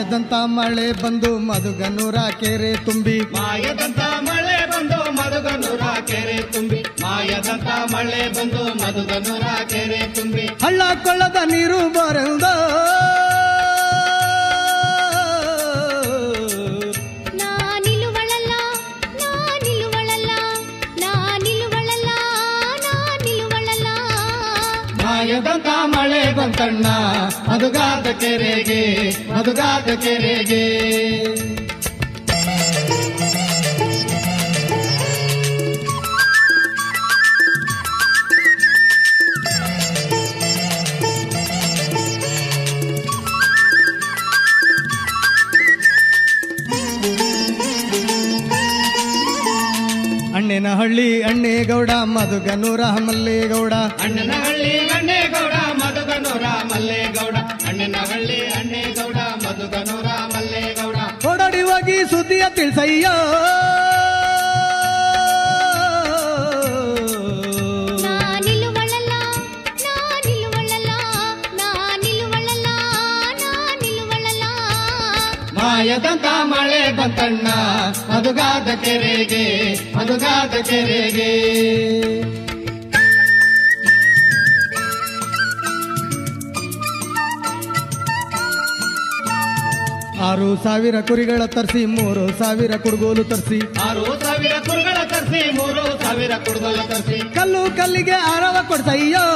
ಮಾಯದಂತ 0.00 0.32
ಮಳೆ 0.44 0.92
ಬಂದು 0.92 1.38
ಮಧುಗನೂರ 1.38 2.14
ಕೆರೆ 2.14 2.84
ತುಂಬಿ. 2.84 3.20
ಮಾಯದಂತ 3.20 3.98
ಮಳೆ 3.98 4.66
ಬಂದು 4.66 5.12
ಮಧುಗನೂರ 5.12 5.80
ಕೆರೆ 6.06 6.42
ತುಂಬಿ. 6.42 6.84
ಮಾಯದಂತ 7.02 7.94
ಮಳೆ 7.94 8.28
ಬಂದು 8.28 8.64
ಮಧುಗನೂರ 8.64 9.64
ಕೆರೆ 9.68 10.14
ತುಂಬಿ. 10.14 10.40
ಹಳ್ಳ 10.40 10.82
ಕೊಳ್ಳದ 11.04 11.36
ನೀರು 11.44 11.92
ಬರೆದ 11.92 12.44
ಮಳೆ 26.10 26.32
ಬಂತಣ್ಣ. 26.36 26.86
ಮಧುಗಾದ 27.48 28.06
ಕೆರೆಗೆ 28.20 28.82
ಮಧುಗಾದ 29.30 29.88
ಕೆರೆಗೆ. 29.94 30.62
ಅಣ್ಣನ 50.36 50.68
ಹಳ್ಳಿ 50.78 51.08
ಅಣ್ಣೇಗೌಡ 51.22 51.90
ಮಧುಗನೂರ 52.16 52.82
ಮಲ್ಲೇಗೌಡ. 53.06 53.74
ಅಣ್ಣನ 54.04 54.32
ಹಳ್ಳಿ 54.44 54.74
ಅಣ್ಣೇಗೌಡ 54.96 55.54
ಮಧುಗನೂರ 56.30 56.48
ಮಲ್ಲೇಗೌಡ 56.70 57.36
ಅಣ್ಣನ 57.68 57.96
ಹಳ್ಳಿ 58.10 58.36
ಅಣ್ಣೇಗೌಡ 58.58 59.18
ಮಧುಗನೂರ 59.44 60.08
ಮಲ್ಲೇಗೌಡ. 60.34 60.96
ಓಡಾಡಿ 61.30 61.62
ಹೋಗಿ 61.62 61.96
ಸುದ್ದಿಯ 62.10 62.44
ತಿಳಿಸಯ್ಯ. 62.54 63.06
ಮಾಯದಂತ 75.56 76.26
ಮಳೆ 76.52 76.82
ಬಂತಣ್ಣ 76.98 77.48
ಮಧುಗಾದ 78.10 78.68
ಕೆರೆಗೆ 78.84 79.44
ಮಧುಗಾದ 79.96 80.54
ಕೆರೆಗೆ. 80.68 81.30
ಆರು 90.28 90.48
ಸಾವಿರ 90.64 91.00
ಕುರಿಗಳ 91.00 91.42
ತರಿಸಿ 91.44 91.84
ಮೂರು 91.86 92.38
ಸಾವಿರ 92.38 92.76
ಕುಡುಗೋಲು 92.76 93.24
ತರಿಸಿ. 93.24 93.58
ಆರು 93.88 94.04
ಸಾವಿರ 94.24 94.54
ಕುರಿಗಳ 94.68 94.98
ತರಿಸಿ 95.12 95.40
ಮೂರು 95.58 95.84
ಸಾವಿರ 96.02 96.32
ಕುಡುಗೋಲು 96.46 96.82
ತರಿಸಿ. 96.90 97.18
ಕಲ್ಲು 97.34 97.62
ಕಲ್ಲಿಗೆ 97.76 98.16
ಆರವ 98.32 98.56
ಕೊಡ್ತಯ್ಯೋ 98.68 99.26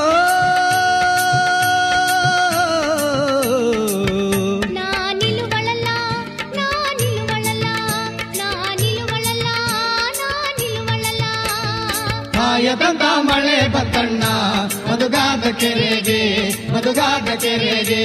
ಕಾಯದಂತ 12.36 13.02
ಮಳೆ 13.28 13.69
ಬತ್ತಣ್ಣ 13.74 14.24
ಮದುಗಾದ 14.90 15.44
ಕೆರೆಗೆ 15.61 16.20
ಮದುಗಾದ 16.73 17.28
ಕೆರೆಗೆ. 17.43 18.02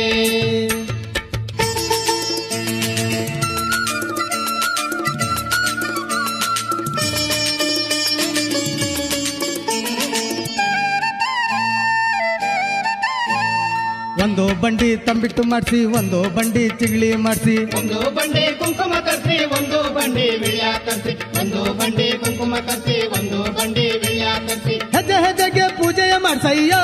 ಒಂದು 14.24 14.46
ಬಂಡಿ 14.62 14.88
ತಂಬಿಟ್ಟು 15.08 15.44
ಮಾಡಿಸಿ 15.44 15.80
ಒಂದು 16.00 16.20
ಬಂಡಿ 16.36 16.64
ಚಿಗಳಿ 16.80 17.10
ಮಾಡಿಸಿ. 17.26 17.56
ಒಂದು 17.80 18.00
ಬಂಡಿ 18.18 18.44
ಕುಂಕುಮ 18.60 18.94
ಕರ್ಸಿ 19.08 19.38
ಒಂದು 19.58 19.80
ಬಂಡಿ 19.96 20.26
ವಿಳ್ಯ 20.41 20.66
ಕರ್ಸಿ 20.86 21.14
ಒಂದು 21.41 21.62
ಬಂಡಿ 21.80 22.08
ಕುಂಕುಮ 22.24 22.56
ಕರ್ಸಿ 22.68 22.98
ಒಂದು 23.18 23.40
ಬಂಡಿ 23.58 23.86
ವಿಳ್ಯ 24.04 24.26
ಕರ್ಸಿ 24.48 24.76
ಹೆಜ್ಜೆ 24.96 25.18
ಹೆಜ್ಜೆಗೆ 25.26 25.68
ಪೂಜೆಯ 25.80 26.14
ಮಾಡ್ಸಯ್ಯೋ. 26.26 26.84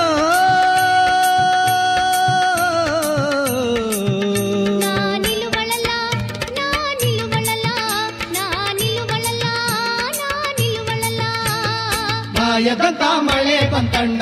ಎದಂತ 12.72 13.04
ಮಳೆ 13.28 13.58
ಬಂತಣ್ಣ. 13.72 14.22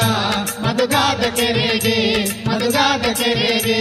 ಮಧುಗಾದ 0.83 1.25
ಕೆರೆಗೆ 1.35 1.97
ಮಧುಗಾದ 2.47 3.05
ಕೆರೆಗೆ. 3.13 3.77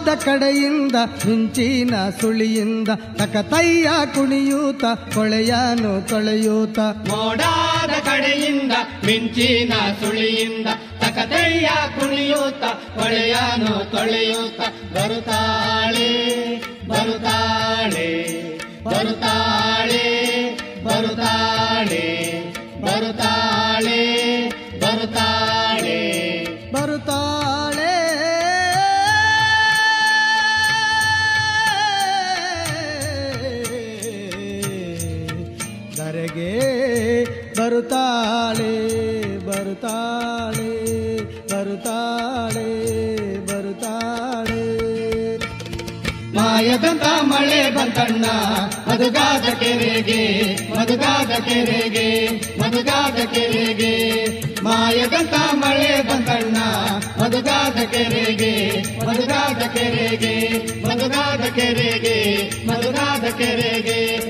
ಮೋಡಾದ 0.00 0.24
ಕಡೆಯಿಂದ, 0.24 0.96
ಮಿಂಚಿನ 1.26 1.94
ಸುಳಿಯಿಂದ, 2.20 2.88
ತಕತಯ್ಯ 2.88 3.90
ಕುಣಿಯೂತ, 4.14 4.84
ಕೊಳೆಯನು 4.84 6.08
ತೊಳೆಯೂತ. 6.08 6.78
ಮೋಡಾದ 6.78 7.90
ಕಡೆಯಿಂದ, 7.90 8.72
ಮಿಂಚಿನ 9.04 9.72
ಸುಳಿಯಿಂದ, 10.00 10.66
ತಕತಯ್ಯ 10.98 11.68
ಕುಣಿಯೂತ, 12.00 12.64
ಕೊಳೆಯನು 12.98 13.90
ತೊಳೆಯೂತ. 13.90 14.60
ಬರುತ್ತಾಳೆ 14.94 16.10
ಬರುತ್ತಾಳೆ 16.88 18.08
ಬರುತ್ತಾಳೆ 18.84 20.04
ಬರುತ್ತಾಳೆ. 20.84 21.99
ಬರುತ್ತಾಳೆ 37.60 38.72
ಬರುತ್ತಾಳೆ 39.46 40.68
ಬರುತ್ತಾಳೆ 41.52 42.66
ಬರುತ್ತಾಳೆ 43.46 44.60
ಮಾಯದಂತ 46.34 47.02
ಮಳೆ 47.22 47.70
ಬಂತಣ್ಣ 47.70 48.24
ಮದುಗಾದ 48.88 49.54
ಕೆರೆಗೆ 49.54 50.22
ಮದುಗಾದ 50.78 51.40
ಕೆರೆಗೆ 51.40 52.28
ಮದುಗಾದ 52.60 53.24
ಕೆರೆಗೆ. 53.24 53.92
ಮಾಯದಂತ 54.62 55.34
ಮಳೆ 55.52 56.02
ಬಂತಣ್ಣ 56.08 56.56
ಮದುಗಾದ 57.22 57.78
ಕೆರೆಗೆ 57.84 58.82
ಮದುಗಾದ 59.06 59.62
ಕೆರೆಗೆ 59.76 60.34
ಮದುಗಾದ 60.88 61.40
ಕೆರೆಗೆ 61.40 62.48
ಮದುಗಾದ 62.66 63.24
ಕೆರೆಗೆ. 63.38 64.29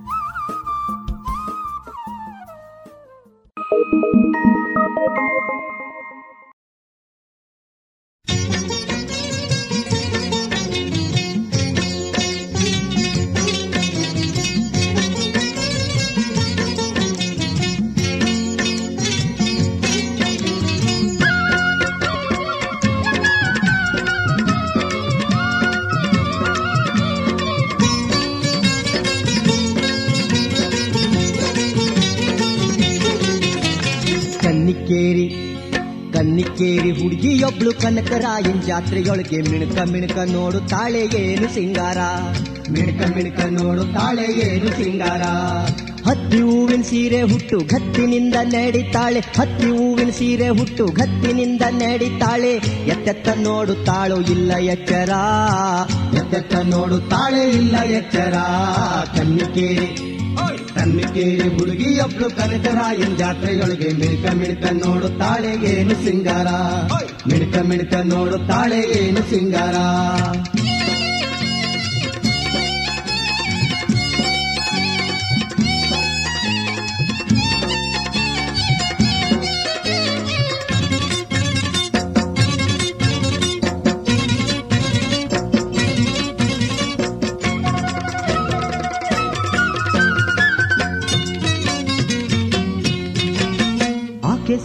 Thank 3.71 3.85
you. 3.93 5.80
ಕನ್ನಿಕೇರಿ 36.21 36.91
ಹುಡುಗಿಯೊಬ್ಳು 36.91 37.73
ಕನಕರಾಯನ್ 37.73 38.63
ಜಾತ್ರೆಯೊಳಗೆ 38.63 39.41
ಮಿಣಕ 39.41 39.77
ಮಿಣಕ 39.91 40.17
ನೋಡುತ್ತಾಳೆ 40.31 40.99
ಏನು 40.99 41.53
ಸಿಂಗಾರ? 41.53 41.97
ಮಿಣಕ 42.71 43.15
ಮಿಣಕ 43.15 43.39
ನೋಡುತ್ತಾಳೆ 43.49 44.23
ಏನು 44.23 44.83
ಸಿಂಗಾರ? 44.83 45.21
ಹತ್ತಿ 46.07 46.41
ಹೂವಿನ 46.41 46.81
ಸೀರೆ 46.81 47.21
ಹುಟ್ಟು 47.21 47.59
ಗತ್ತಿನಿಂದ 47.59 48.35
ನಡಿತಾಳೆ 48.43 49.19
ಹತ್ತಿ 49.19 49.65
ಹೂವಿನ 49.65 50.09
ಸೀರೆ 50.09 50.49
ಹುಟ್ಟು 50.49 50.85
ಗತ್ತಿನಿಂದ 50.85 51.61
ನಡಿತಾಳೆ. 51.71 52.53
ಎತ್ತೆತ್ತ 52.87 53.29
ನೋಡುತ್ತಾಳೋ 53.29 54.19
ಇಲ್ಲ 54.19 54.51
ಎಚ್ಚರ? 54.51 55.09
ಎತ್ತೆತ್ತ 56.17 56.55
ನೋಡುತ್ತಾಳೆ 56.55 57.49
ಇಲ್ಲ 57.49 57.77
ಎಚ್ಚರ? 57.77 58.33
ಕನ್ನಿಕೇರಿ 59.17 60.10
ಕನ್ನಿಕೇರಿ 60.75 61.49
ಹುಡುಗಿಯೊಬ್ಳು 61.49 62.29
ಕನಕರಾಯನ್ 62.29 63.17
ಜಾತ್ರೆಯೊಳಗೆ 63.17 63.89
ಮಿಡಿತ 63.93 64.25
ಮಿಣಕ 64.33 64.85
ನೋಡುತ್ತಾಳೆ 64.85 65.51
ಏನು 65.71 65.95
ಸಿಂಗಾರ? 66.05 66.47
ಮಿಣಕ 67.27 67.57
ಮಿಣಕ 67.61 67.93
ನೋಡುತ್ತಾಳೆ 68.05 68.79
ಏನು 68.99 69.29
ಸಿಂಗಾರ? 69.29 69.75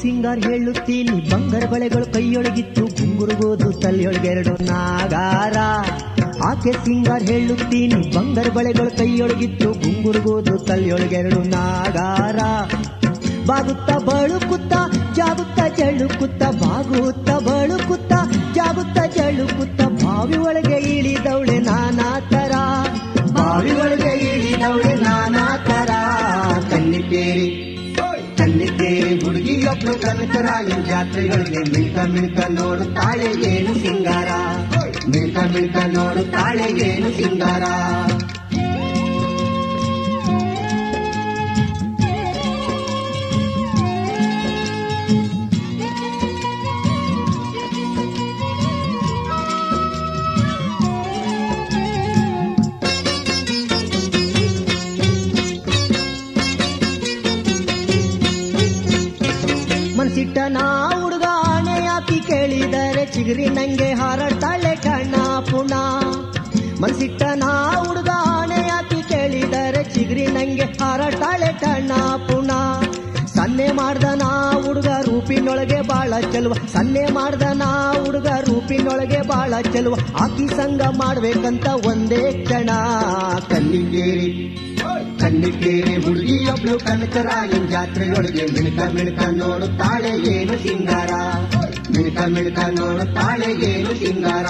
ಸಿಂಗಾರ್ 0.03 0.41
ಹೇಳುತ್ತೀನಿ. 0.41 1.31
ಬಂಗಾರ 1.31 1.65
ಬಳೆಗಳು 1.65 2.15
ಕೈಯೊಳಗಿತ್ತು. 2.15 2.85
ಗುಂಗುರುಗೋದು 2.85 3.73
ತಲೆಯೊಳಗೆರಡು 3.73 4.65
ನಾಗಾರ. 4.65 5.57
ಆಕೆ 6.47 6.73
ಸಿಂಗಾರ್ 6.73 7.23
ಹೇಳುತ್ತೀನಿ. 7.23 8.15
ಬಂಗಾರ 8.15 8.47
ಬಳೆಗಳು 8.55 8.99
ಕೈಯೊಳಗಿತ್ತು. 8.99 9.73
ಗುಂಗುರುಗೋದು 9.73 10.59
ತಲೆಯೊಳಗೆರಡು 10.59 11.43
ನಾಗಾರ. 11.43 12.37
ಬಾಗುತ್ತ 13.47 13.91
ಬಳುಕುತ್ತ, 13.91 14.73
ಜಾಗುತ್ತ 15.17 15.81
ಜಳುಕುತ್ತ, 15.81 16.43
ಬಾಗುತ್ತ 16.43 17.31
ಬಳುಕುತ್ತ, 17.31 18.13
ಜಾಗುತ್ತ 18.55 19.19
ಜಳುಕುತ್ತ, 19.19 19.83
ಬಾವಿ 19.83 20.37
ಒಳಗೆ 20.37 20.77
ಇಳಿದವಳೆ 20.77 21.59
ನಾನಾ 21.59 22.21
ತರ 22.21 22.53
ಬಾವಿ 23.33 23.71
ಒಳಗೆ 23.71 24.19
ಇಳಿದವಳೆ 24.19 24.95
ನಾನಾ 24.95 25.57
ತರ 25.57 25.89
ಹುಡುಗಿಯೊಬ್ಳು 29.87 30.47
ಈ 30.69 30.87
ಜಾತ್ರೆಗಳಿಗೆ 30.89 31.61
ಮಿಳ್ಕ 31.73 31.99
ಮಿಳ್ಕ 31.99 32.41
ನೋಡುತ್ತಾಳೆ 32.51 33.29
ಏನು 33.49 33.75
ಸಿಂಗಾರ. 33.75 34.29
ಮಿಳ್ಕ 35.09 35.39
ಮಿಳ್ಕ 35.55 35.77
ನೋಡುತ್ತಾಳೆ 35.87 36.67
ಏನು 36.89 37.11
ಸಿಂಗಾರ. 37.11 37.65
ಮನ್ಸಿಟ್ಟ 60.17 60.39
ನಾ 60.49 60.93
ಹುಡುಗ 61.01 61.23
ಆಣೆ 61.49 61.75
ಹಾಕಿ 61.87 62.21
ಕೇಳಿದರೆ 62.21 63.07
ಚಿಗುರಿ 63.07 63.49
ನಂಗೆ 63.49 63.93
ಹಾರಾಡ್ತಾಳೆ 63.93 64.77
ಕಣ್ಣ 64.77 65.15
ಪುಣ 65.51 65.73
ಮನ್ಸಿಟ್ಟ 66.81 67.23
ನಾ 67.35 67.51
ಹುಡುಗ 67.85 68.09
ಆಣೆ 68.27 68.55
ಹಾಕಿ 68.55 69.03
ಕೇಳಿದರೆ 69.09 69.85
ಚಿಗುರಿ 69.85 70.27
ನಂಗೆ 70.27 70.63
ಹಾರಾಡ್ತಾಳೆ 70.63 71.53
ಕಣ್ಣ 71.61 71.93
ಪುಣ 72.29 72.51
ಸನ್ನೆ 73.35 73.67
ಸನ್ನೆ 73.73 74.05
ನಾ 74.17 74.31
ಹುಡುಗ 74.65 74.87
ರೂಪಿನೊಳಗೆ 74.87 75.81
ಬಾಳ 75.81 76.21
ಚೆಲುವ. 76.33 76.55
ಸನ್ನೆ 76.55 77.13
ಮಾಡ್ದನ 77.13 77.63
ಹುಡುಗ 78.05 78.27
ರೂಪಿನೊಳಗೆ 78.27 79.21
ಬಾಳ 79.23 79.61
ಚೆಲುವ. 79.73 79.95
ಆಕಿ 80.21 80.49
ಸಂಗ 80.49 80.83
ಮಾಡ್ಬೇಕಂತ 80.83 81.67
ಒಂದೇ 81.87 82.45
ಕ್ಷಣ. 82.45 82.71
ಕಣ್ಣಿಗೇರಿ 83.49 84.31
ಕಣ್ಣಿಗೇರಿ 85.27 85.97
ಹುಡುಗಿಯೊಬ್ಳು 85.97 86.79
ಕನಕರಾಯನ್ 86.79 87.69
ಜಾತ್ರೆಯೊಳಗೆ 87.71 88.45
ಮಿಣಕ 88.47 88.95
ಮಿಣಕ 88.95 89.23
ನೋಡುತ್ತಾಳೆ 89.23 90.33
ಏನು 90.33 90.59
ಸಿಂಗಾರ. 90.59 91.11
ಮಿಣಕ 91.91 92.21
ಮಿಣಕ 92.29 92.59
ನೋಡುತ್ತಾಳೆ 92.59 93.67
ಏನು 93.71 93.95
ಸಿಂಗಾರ. 93.95 94.47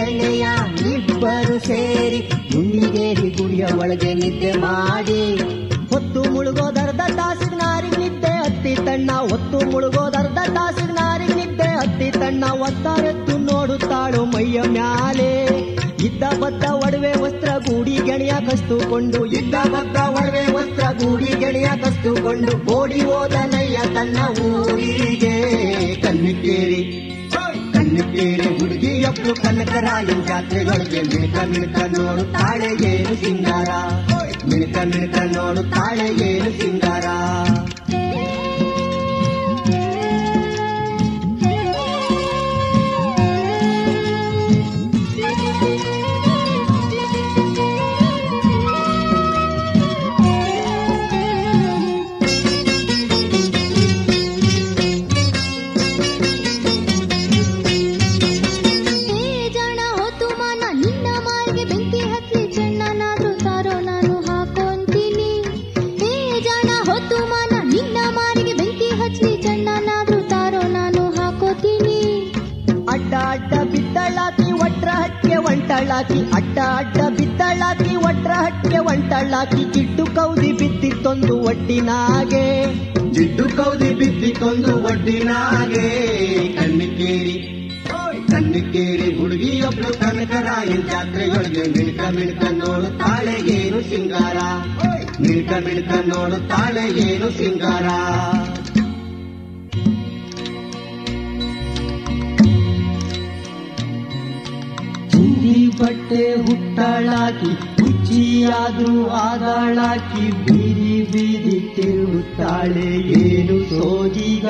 ಗೆಳೆಯ 0.00 0.44
ಇಬ್ಬರು 0.92 1.56
ಸೇರಿ 1.66 2.20
ಗುಂಡಿಗೇರಿ 2.52 3.28
ಗುಡಿಯ 3.30 3.64
ಒಳಗೆ 3.80 4.12
ನಿದ್ದೆ 4.14 4.52
ಮಾಡಿ, 4.52 5.22
ಹೊತ್ತು 5.90 6.20
ಮುಳುಗೋದರ್ಧ 6.34 7.02
ತಾಸಿಗೆ 7.18 7.56
ನಾರಿ 7.56 7.90
ನಿದ್ದೆ 8.02 8.32
ಹತ್ತಿ 8.36 8.74
ತಣ್ಣ, 8.86 9.10
ಹೊತ್ತು 9.30 9.58
ಮುಳುಗೋದರ್ಧ 9.70 10.38
ತಾಸಿಗೆ 10.56 10.92
ನಾರಿ 10.92 11.28
ನಿದ್ದೆ 11.34 11.68
ಹತ್ತಿ 11.76 12.08
ತಣ್ಣ 12.10 12.44
ಒತ್ತಾರೆತ್ತು 12.66 13.34
ನೋಡುತ್ತಾಳು 13.38 14.22
ಮೈಯ 14.24 14.62
ಮ್ಯಾಲೆ. 14.68 15.32
ಇದ್ದ 16.06 16.22
ಬದ್ದ 16.42 16.64
ಒಡವೆ 16.84 17.12
ವಸ್ತ್ರ 17.22 17.50
ಗೂಡಿ 17.58 17.96
ಗೆಳೆಯ 18.06 18.34
ಕಸ್ತುಕೊಂಡು, 18.48 19.20
ಇದ್ದ 19.40 19.54
ಬದ್ದ 19.74 19.96
ಒಡವೆ 20.16 20.46
ವಸ್ತ್ರ 20.52 20.84
ಗೂಡಿ 21.02 21.32
ಗೆಳೆಯ 21.38 21.70
ಕಸ್ತುಕೊಂಡು, 21.84 22.54
ಓಡಿ 22.78 23.00
ಹೋದನಯ್ಯ 23.00 23.78
ತನ್ನ 23.94 24.18
ಊರಿಗೆ 24.46 25.36
ಕಣ್ಣಿಕೇರಿ 27.92 28.48
ಕಣ್ಣಿಕೇರಿ 28.48 28.48
ಹುಡುಗಿಯೊಬ್ಳು 28.58 29.32
ಕನಕರಾಯನ್ 29.34 30.20
ಜಾತ್ರೆಗಳಿಗೆ 30.26 31.00
ಮಿಣಕ 31.08 31.38
ಮಿಣಕ 31.50 31.78
ನೋಡುತ್ತಾಳೆ 31.94 32.68
ಏನು 32.90 33.14
ಸಿಂಗಾರ 33.22 33.70
ಮಿಣಕ 34.50 34.76
ಮಿಣಕ 34.92 35.18
ನೋಡುತ್ತಾಳೆ 35.34 36.06
ಏನು 36.28 36.50
ಸಿಂಗಾರ 36.60 37.06
ಅಡ್ಡ 76.38 76.58
ಅಡ್ಡ 76.78 76.98
ಬಿದ್ದಳಾಕಿ, 77.16 77.94
ಒಟ್ರ 78.08 78.32
ಹಟ್ಟೆ 78.44 78.78
ಒಂಟಳ್ಳಾಕಿ 78.90 79.62
ಜಿಡ್ಡು 79.74 80.04
ಕೌದಿ 80.16 80.50
ಬಿದ್ದಿತ್ತೊಂದು 80.60 81.34
ಒಡ್ಡಿನಾಗೆ 81.50 82.44
ಜಿಡ್ಡು 83.16 83.46
ಕೌದಿ 83.56 83.90
ಬಿದ್ದಿತ್ತೊಂದು 84.00 84.72
ಒಡ್ಡಿನಾಗೆ 84.90 85.86
ಕಣ್ಣಿಕೇರಿ 86.58 87.36
ಕಣ್ಣಿಕೇರಿ 88.30 89.08
ಹುಡುಗಿಯೊಬ್ಳು 89.16 89.88
ಕನಕರಾಯನ್ 90.00 90.84
ಜಾತ್ರೆಯೊಳಗೆ 90.90 91.64
ಮಿಣಕ 91.74 92.00
ಮಿಣಕ 92.16 92.42
ನೋಡುತ್ತಾಳೆ 92.60 93.34
ಏನು 93.56 93.80
ಸಿಂಗಾರ 93.90 94.38
ಮಿಣಕ 95.22 95.52
ಮಿಣಕ 95.66 95.92
ನೋಡುತ್ತಾಳೆ 96.10 96.84
ಏನು 97.06 97.28
ಸಿಂಗಾರ 97.38 97.86
ಬಟ್ಟೆ 106.10 106.34
ಹುಟ್ಟಳಾಕಿ, 106.34 107.82
ಹುಚ್ಚಿಯಾದ್ರೂ 107.82 109.06
ಆದಾಳಾಕಿ, 109.06 110.32
ಬೀದಿ 110.32 111.08
ಬೀದಿ 111.12 111.60
ತಿರುಗುತ್ತಾಳೆ 111.60 112.98
ಏನು 112.98 113.64
ಸೋಜಿಗ? 113.64 114.46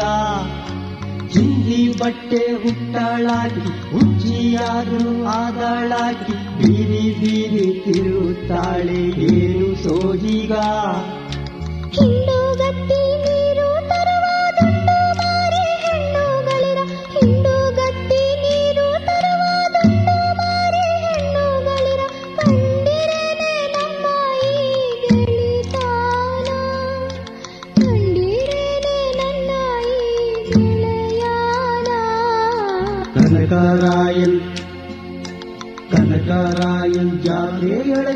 ಚಿಂದಿ 1.32 1.98
ಬಟ್ಟೆ 2.00 2.36
ಹುಟ್ಟಳಾಕಿ, 2.36 3.90
ಹುಚ್ಚಿಯಾದ್ರೂ 3.92 5.24
ಆದಾಳಾಕಿ, 5.24 6.32
ಬೀದಿ 6.32 7.14
ಬೀದಿ 7.20 7.82
ತಿರುಗುತ್ತಾಳೆ 7.84 9.02
ಏನು 9.34 9.74
ಸೋಜಿಗ? 9.74 10.52
ಹಿಂಡುಗತ್ತಿ 11.92 12.39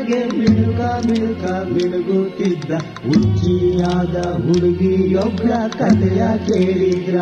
ಜಾತ್ರೆಯೊಳಗೆ 0.05 0.21
ಬಿಡುಗ 0.39 0.81
ಬಿಡುಗ 1.07 1.45
ಬಿಡುಗುತ್ತಿದ್ದ 1.73 2.71
ಹುಚ್ಚಿಯಾದ 3.05 4.15
ಹುಡುಗಿಯೊಬ್ಬಳ 4.45 5.51
ಕಥೆಯ 5.67 6.23
ಕೇಳಿದ್ರ? 6.37 7.19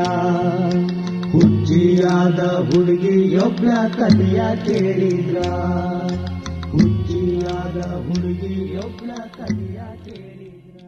ಹುಚ್ಚಿಯಾದ 1.32 2.40
ಹುಡುಗಿಯೊಬ್ಬಳ 2.66 3.72
ಕಥೆಯ 3.88 4.42
ಕೇಳಿದ್ರ? 4.66 5.38
ಹುಚ್ಚಿಯಾದ 6.72 7.80
ಹುಡುಗಿಯೊಬ್ಬಳ 8.06 9.12
ಕಥೆಯ 9.38 9.80
ಕೇಳಿದ್ರ? 10.06 10.84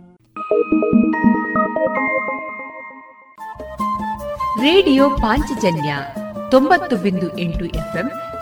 ರೇಡಿಯೋ 4.61 5.09
ಪಾಂಚಜನ್ಯ 5.09 5.93
ತೊಂಬತ್ತು 6.51 6.95
ಬಿಂದು 6.95 7.37
ಎಂಟು 7.37 7.65
ಎಫ್ಎಂ 7.65 8.07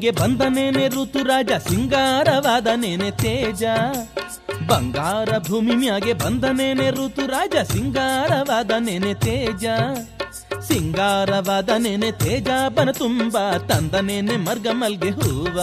ಮ್ಯಾಗೆ 0.00 0.22
ಬಂದನೇನೆ 0.22 0.88
ಋತುರಾಜ 0.88 1.52
ಸಿಂಗಾರವಾದ 1.68 2.66
ನೇನೆ 2.76 3.10
ತೇಜ. 3.10 3.64
ಬಂಗಾರ 4.66 5.38
ಭೂಮಿ 5.38 5.74
ಮ್ಯಾಗೆ 5.74 6.12
ಋತುರಾಜ 6.90 7.56
ಸಿಂಗಾರವಾದ 7.72 8.70
ನೇನೆ 8.78 9.14
ತೇಜ. 9.14 9.66
ಸಿಂಗಾರವಾದ 10.60 11.68
ನೇನೆ 11.78 12.12
ತೇಜ 12.12 12.48
ಬನ 12.68 12.90
ತುಂಬ 12.90 13.38
ತಂದನೇನೆ 13.68 14.36
ಮರ್ಗ 14.36 14.66
ಮಲ್ಗೆ 14.70 15.10
ಹೂವ. 15.10 15.60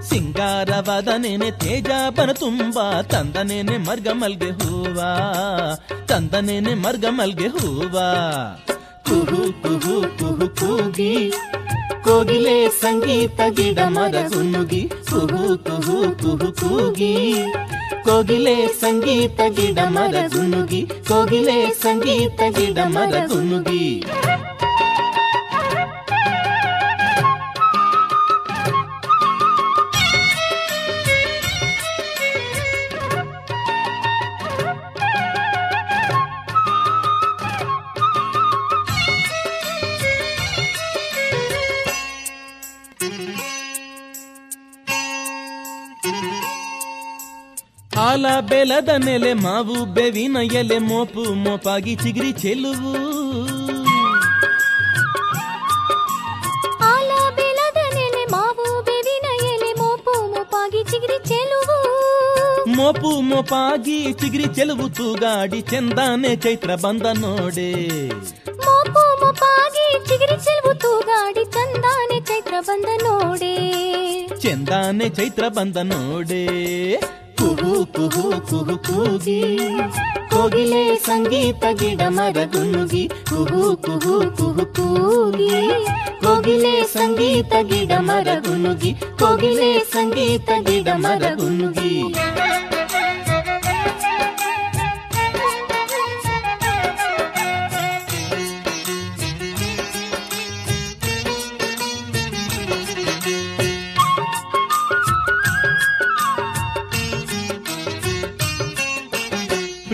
ಸಿಂಗಾರವಾದ 0.00 1.08
ನೇನೆ 1.16 1.50
ತೇಜ 1.50 1.88
ಬನ 2.10 2.32
ತುಂಬ 2.32 2.78
ತಂದನೇನೆ 3.00 3.76
ಮರ್ಗ 3.76 4.08
ಮಲ್ಗೆ 4.08 4.50
ಹೂವ. 4.50 5.00
ತಂದನೇನೆ 6.06 6.74
ಮರ್ಗ 6.74 7.04
ಮಲ್ಗೆ 7.08 7.48
ಹೂವ. 7.48 8.00
ಕುಹು 9.08 9.62
ಕುಹು 9.62 10.18
ಕುಹು, 10.18 10.48
ಕೂಗಿ. 10.48 11.32
ಕೋಗಿಲೆ 12.04 12.56
ಸಂಗೀತ 12.80 13.40
ಗಿಡ 13.56 13.78
ಮರ 13.88 14.16
ಗುನುಗಿ 14.28 14.80
ಕುಹು 15.10 15.42
ಕುಹು 15.66 15.96
ಕುಹು 16.22 16.48
ಕೂಗಿ 16.52 17.14
ಕೋಗಿಲೆ 18.04 18.56
ಸಂಗೀತ 18.80 19.40
ಗಿಡ 19.56 19.78
ಮರ 19.88 20.16
ಗುನುಗಿ 20.34 20.80
ಕೋಗಿಲೆ 21.08 21.58
ಸಂಗೀತ 21.82 22.40
ಗಿಡ 22.58 22.78
ಮರ 22.86 23.14
ಗುನುಗಿ 23.26 23.84
ಬೆಲದ 48.40 48.88
ನೆಲೆ 48.88 49.32
ಮಾವು 49.32 49.84
ಬೆವಿನ 49.84 50.36
ಎಲೆ 50.52 50.78
ಮೋಪು 50.78 51.34
ಮೋಪಾಗಿ 51.34 51.96
ಚಿಗಿರಿ 51.96 52.32
ಚೆಲುವು. 52.32 52.92
ಆಲ 56.82 57.10
ಬೆಲದ 57.36 57.94
ನೆಲೆ 57.94 58.24
ಮಾವು 58.24 58.82
ಬೇವಿನ 58.82 59.46
ಎಲೆ 59.46 59.72
ಮೋಪು 59.72 60.30
ಮೋಪಾಗಿ 60.30 60.84
ಚಿಗಿರಿ 60.84 61.28
ಚೆಲುವು. 61.28 61.78
ಮೋಪು 62.70 63.20
ಮೋಪಾಗಿ 63.20 64.12
ಚಿಗಿರಿ 64.12 64.54
ಚೆಲುವು 64.54 64.88
ತೂಗಾಡಿ 64.88 65.60
ಚಂದಾನೆ 65.60 66.36
ಚೈತ್ರ 66.36 66.74
ಬಂದ 66.74 67.02
ನೋಡೆ. 67.02 67.98
ಮೋಪು 68.48 69.24
ಮೋಪಾಗಿ 69.24 70.08
ಚಿಗಿರಿ 70.08 70.44
ಚೆಲುವು 70.44 70.74
ತೂಗಾಡಿ 70.74 71.44
ಚಂದಾನೆ 71.44 72.20
ಚೈತ್ರ 72.20 72.54
ಬಂದ 72.60 72.84
ನೋಡೆ. 72.84 73.56
ಚಂದಾನೆ 74.40 75.08
ಚೈತ್ರ 75.08 75.44
ಬಂದ 75.48 75.76
ನೋಡೆ. 75.82 77.19
ಕುಹು 77.70 78.22
ಕುಹು 78.40 78.76
ಕೂಗಿ 78.86 79.40
ಕೋಗಿಲೆ 80.30 80.96
ಸಂಗೀತ 80.96 81.64
ಗಿಡ 81.72 82.02
ಮರ 82.08 82.38
ಗುನುಗಿ 82.52 83.02
ಕುಹು 83.28 83.76
ಕುಹು 83.76 84.14
ಕುಹು 84.36 84.64
ಕೂಗಿ 84.76 85.50
ಕೋಗಿಲೆ 86.24 86.74
ಸಂಗೀತ 86.92 87.52
ಗಿಡ 87.62 87.92
ಮರ 88.00 88.28
ಗುನುಗಿ 88.40 88.92
ಕೋಗಿಲೆ 89.18 89.70
ಸಂಗೀತ 89.92 90.50
ಗಿಡ 90.60 90.88
ಮರ 90.96 91.24
ಗುನುಗಿ 91.34 91.92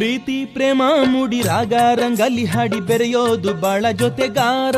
ಪ್ರೀತಿ 0.06 0.44
ಪ್ರೇಮ 0.44 0.82
ಮೂಡಿ 1.04 1.42
ರಾಗ 1.42 1.72
ರಂಗಲ್ಲಿ 1.94 2.44
ಹಾಡಿ 2.44 2.80
ಬೆರೆಯೋದು 2.80 3.54
ಬಾಳ 3.54 3.86
ಜೊತೆಗಾರ. 3.92 4.76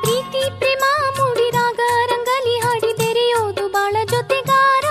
ಪ್ರೀತಿ 0.00 0.58
ಪ್ರೇಮ 0.58 0.84
ಮೂಡಿ 1.18 1.50
ರಾಗ 1.50 1.80
ರಂಗಲಿ 2.06 2.58
ಹಾಡಿ 2.58 2.96
ಬೆರೆಯೋದು 2.96 3.68
ಬಾಳ 3.68 3.96
ಜೊತೆಗಾರ. 4.10 4.84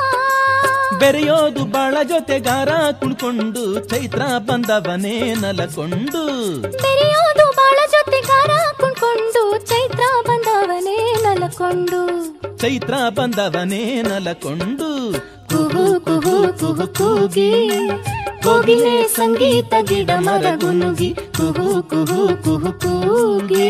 ಬೆರೆಯೋದು 0.99 1.65
ಬಾಳ 1.65 1.97
ಜೊತೆಗಾರ 2.03 2.69
ಕುಳ್ಕೊಂಡು 2.91 3.80
ಚೈತ್ರ 3.89 4.22
ಬಂದವನೇ 4.38 5.34
ನಲಕೊಂಡು. 5.34 6.26
ಬೆರೆಯೋದು 6.72 7.51
ಬಾಳ 7.72 7.81
ಜೊತೆಗಾರ 7.93 8.52
ಕುಣ್ಕೊಂಡು 8.80 9.41
ಚೈತ್ರ 9.69 10.03
ಬಂದವನೇ 10.27 10.95
ನಲಕೊಂಡು 11.26 11.99
ಚೈತ್ರ 12.61 12.95
ಬಂದವನೇ 13.18 13.80
ನಲಕೊಂಡು 14.03 14.88
ಕುಹು 15.52 15.84
ಕುಹು 16.07 16.34
ಕುಹು 16.60 16.85
ಕೂಗಿ 16.98 17.52
ಕೋಗಿಲೆ 18.45 18.95
ಸಂಗೀತ 19.15 19.73
ಗಿಡ 19.89 20.11
ಮರ 20.19 20.45
ಗುನುಗಿ 20.56 21.10
ಕುಹು 21.38 21.68
ಕುಹು 21.91 22.22
ಕುಹು 22.45 22.72
ಕೂಗಿ 22.84 23.68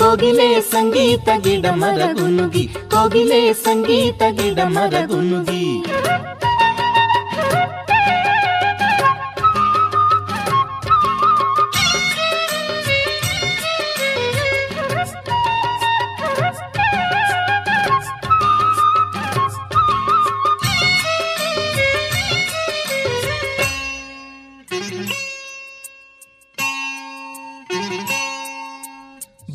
ಕೋಗಿಲೆ 0.00 0.48
ಸಂಗೀತ 0.70 1.28
ಗಿಡ 1.44 1.66
ಮರ 1.74 2.02
ಗುನುಗಿ 2.12 2.64
ಕೋಗಿಲೆ 2.90 3.42
ಸಂಗೀತ 3.64 4.22
ಗಿಡ 4.38 4.60
ಮರ 4.68 4.94
ಗುನುಗಿ 5.06 5.64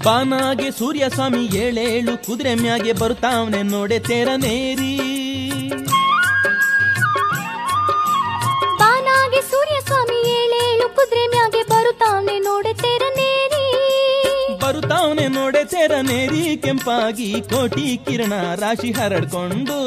ಬಾನಾಗೆ 0.08 0.70
ಸೂರ್ಯ 0.78 1.06
ಸ್ವಾಮಿ 1.10 1.44
ಏಳೇಳು 1.62 2.14
ಕುದುರೆ 2.26 2.54
ಮ್ಯಾಗೆ 2.56 2.94
ಬರುತ್ತಾವನೆ 2.94 3.62
ನೋಡೆ 3.72 3.98
ತೇರನೇರಿ 4.08 4.94
ಬಾನಾಗೆ 8.82 9.42
ಸೂರ್ಯ 9.52 9.78
ಸ್ವಾಮಿ 9.88 10.20
ಏಳೇಳು 10.38 10.88
ಕುದುರೆ 10.98 11.26
ಮ್ಯಾಗೆ 11.34 11.64
ಬರುತ್ತಾವನೆ 11.74 12.36
ನೋಡೆ 12.48 12.74
ತೆರನೇರಿ 12.84 13.66
ಬರುತ್ತಾವನೆ 14.64 15.28
ನೋಡೆ 15.36 15.64
ತೇರನೇರಿ 15.66 16.44
ಕೆಂಪಾಗಿ 16.58 17.30
ಕೋಟಿ 17.52 17.86
ಕಿರಣ 18.06 18.34
ರಾಶಿ 18.62 18.92
ಹರಡ್ಕೊಂಡು. 18.92 19.78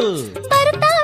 ಬರುತ್ತಾವನೆ 0.53 1.00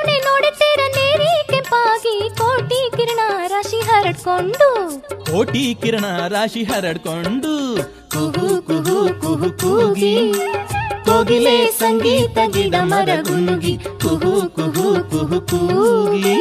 ಕೋಟಿ 2.39 2.91
ಕಿರಣ 2.97 3.21
ರಾಶಿ 3.47 3.81
ಹರಡ್ಕೊಂಡು. 3.81 4.99
ಕೋಟಿ 5.25 5.75
ಕಿರಣ 5.83 6.05
ರಾಶಿ 6.29 6.65
ಹರಡ್ಕೊಂಡು. 6.65 7.77
ಕುಹು 8.11 8.63
ಕುಹು 8.63 9.21
ಕುಹು 9.21 9.59
ಕೂಗಿ. 9.59 10.33
ಕೋಗಿಲೆ 11.05 11.67
ಸಂಗೀತ 11.67 12.39
ಗಿಡ 12.53 12.75
ಮರ 12.83 13.09
ಗುನುಗಿ 13.23 13.79
ಕುಹು 13.79 14.51
ಕುಹು 14.51 15.11
ಕುಹು 15.11 15.41
ಕೂಗಿ. 15.41 16.35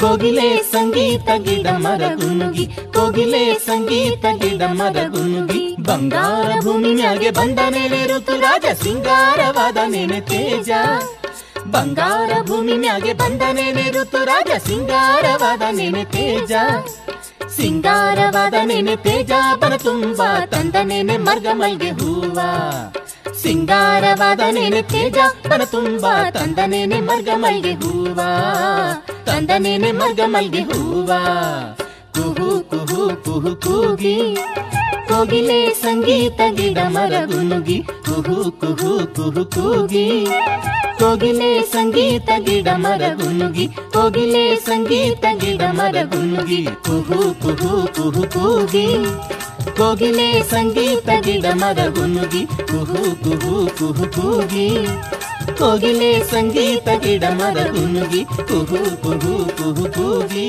ಕೋಗಿಲೆ 0.00 0.62
ಸಂಗೀತ 0.62 1.28
ಗಿಡ 1.36 1.66
ಮರ 1.66 2.02
ಗುನುಗಿ 2.14 2.66
ಕೋಗಿಲೆ 2.66 3.58
ಸಂಗೀತ 3.58 4.24
ಗಿಡ 4.42 4.62
ಮರ 4.62 4.96
ಗುನುಗಿ 5.08 5.76
ಬಂಗಾರ 5.82 6.60
ಭೂಮಿಯಾಗೆ 6.60 7.30
ಬಂದ 7.30 7.58
ಮೇಲೆ 7.58 8.06
ಋತುರಾಜ 8.06 8.64
ಸಿಂಗಾರವಾದ 8.82 9.76
ನೆನೆ 9.86 10.20
ತೇಜ. 10.20 10.70
ಬಂಗಾರ 11.70 12.30
ಭೂಮಿ 12.42 12.72
ಮ್ಯಾಗೆ 12.72 13.12
ಬಂದನೆ 13.12 13.72
ನೆನೆ 13.72 13.90
ಋತುರಾಜ 13.90 14.50
ಸಿಂಗಾರವಾದ 14.66 15.62
ನೆನೆ 15.70 16.04
ತೇಜ. 16.04 16.52
ಸಿಂಗಾರವಾದ 17.56 18.54
ನೆನೆ 18.64 18.96
ತೇಜ 18.96 19.32
ಬರ 19.60 19.76
ತುಂಬ 19.76 20.22
ತಂದ 20.44 20.76
ನೆನೆ 20.82 21.16
ಮರ್ಗ 21.16 21.46
ಮಲ್ಗೆ 21.52 21.90
ಹೂವ. 21.90 22.38
ಸಿಂಗಾರವಾದ 23.42 24.40
ನೆನೆ 24.50 24.82
ತೇಜ 24.82 25.18
ಬರ 25.48 25.64
ತುಂಬ 25.64 26.06
ತಂದ 26.30 26.58
ನೆನೆ 26.66 27.00
ಮರ್ಗ 27.00 27.28
ಮಲ್ಗೆ 27.34 27.72
ಹೂವ. 27.72 28.20
ತಂದ 29.24 29.50
ನೆನೆ 29.58 29.92
ಮರ್ಗ 29.92 30.20
ಮಲ್ಗೆ 30.26 30.60
ಹೂವ. 30.60 31.12
ಕುಹು 32.14 32.48
ಕುಹು 32.70 33.02
ಕುಹು 33.24 33.52
ಕೂಗಿ 33.56 34.16
ಕೋಗಿಲೆ 35.08 35.60
ಸಂಗೀತ 35.74 36.40
ಗಿಡ 36.56 36.78
ಮರ 36.88 37.14
ಗುನುಗಿ 37.26 37.78
ಕುಹು 38.06 38.36
ಕುಹು 38.60 38.90
ಕುಹು 39.16 39.44
ಕೂಗಿ 39.46 40.06
ಕೋಗಿಲೆ 41.00 41.50
ಸಂಗೀತ 41.64 42.30
ಗಿಡ 42.38 42.68
ಮರ 42.76 43.02
ಗುನುಗಿ 43.16 43.66
ಕೋಗಿಲೆ 43.92 44.44
ಸಂಗೀತ 44.60 45.24
ಗಿಡ 45.40 45.62
ಮರ 45.72 45.96
ಗುನುಗಿ 46.04 46.60
ಕುಹು 46.86 47.20
ಕುಹು 47.42 47.70
ಕುಹು 47.96 48.24
ಕೂಗಿ 48.26 48.86
ಕೋಗಿಲೆ 49.78 50.28
ಸಂಗೀತ 50.50 51.10
ಗಿಡ 51.20 51.46
ಮರ 51.54 51.88
ಗುನುಗಿ 51.88 52.42
ಕುಹು 52.70 53.00
ಕುಹು 53.24 53.54
ಕುಹು 53.78 54.06
ಕೂಗಿ 54.12 54.68
ಕೋಗಿಲೆ 55.58 56.12
ಸಂಗೀತ 56.30 56.88
ಗಿಡ 57.02 57.24
ಮರ 57.32 57.58
ಗುನುಗಿ 57.70 58.22
ಕುಹು 58.50 58.80
ಕುಹು 59.02 59.32
ಕುಹು 59.58 59.86
ಕೂಗಿ 59.92 60.48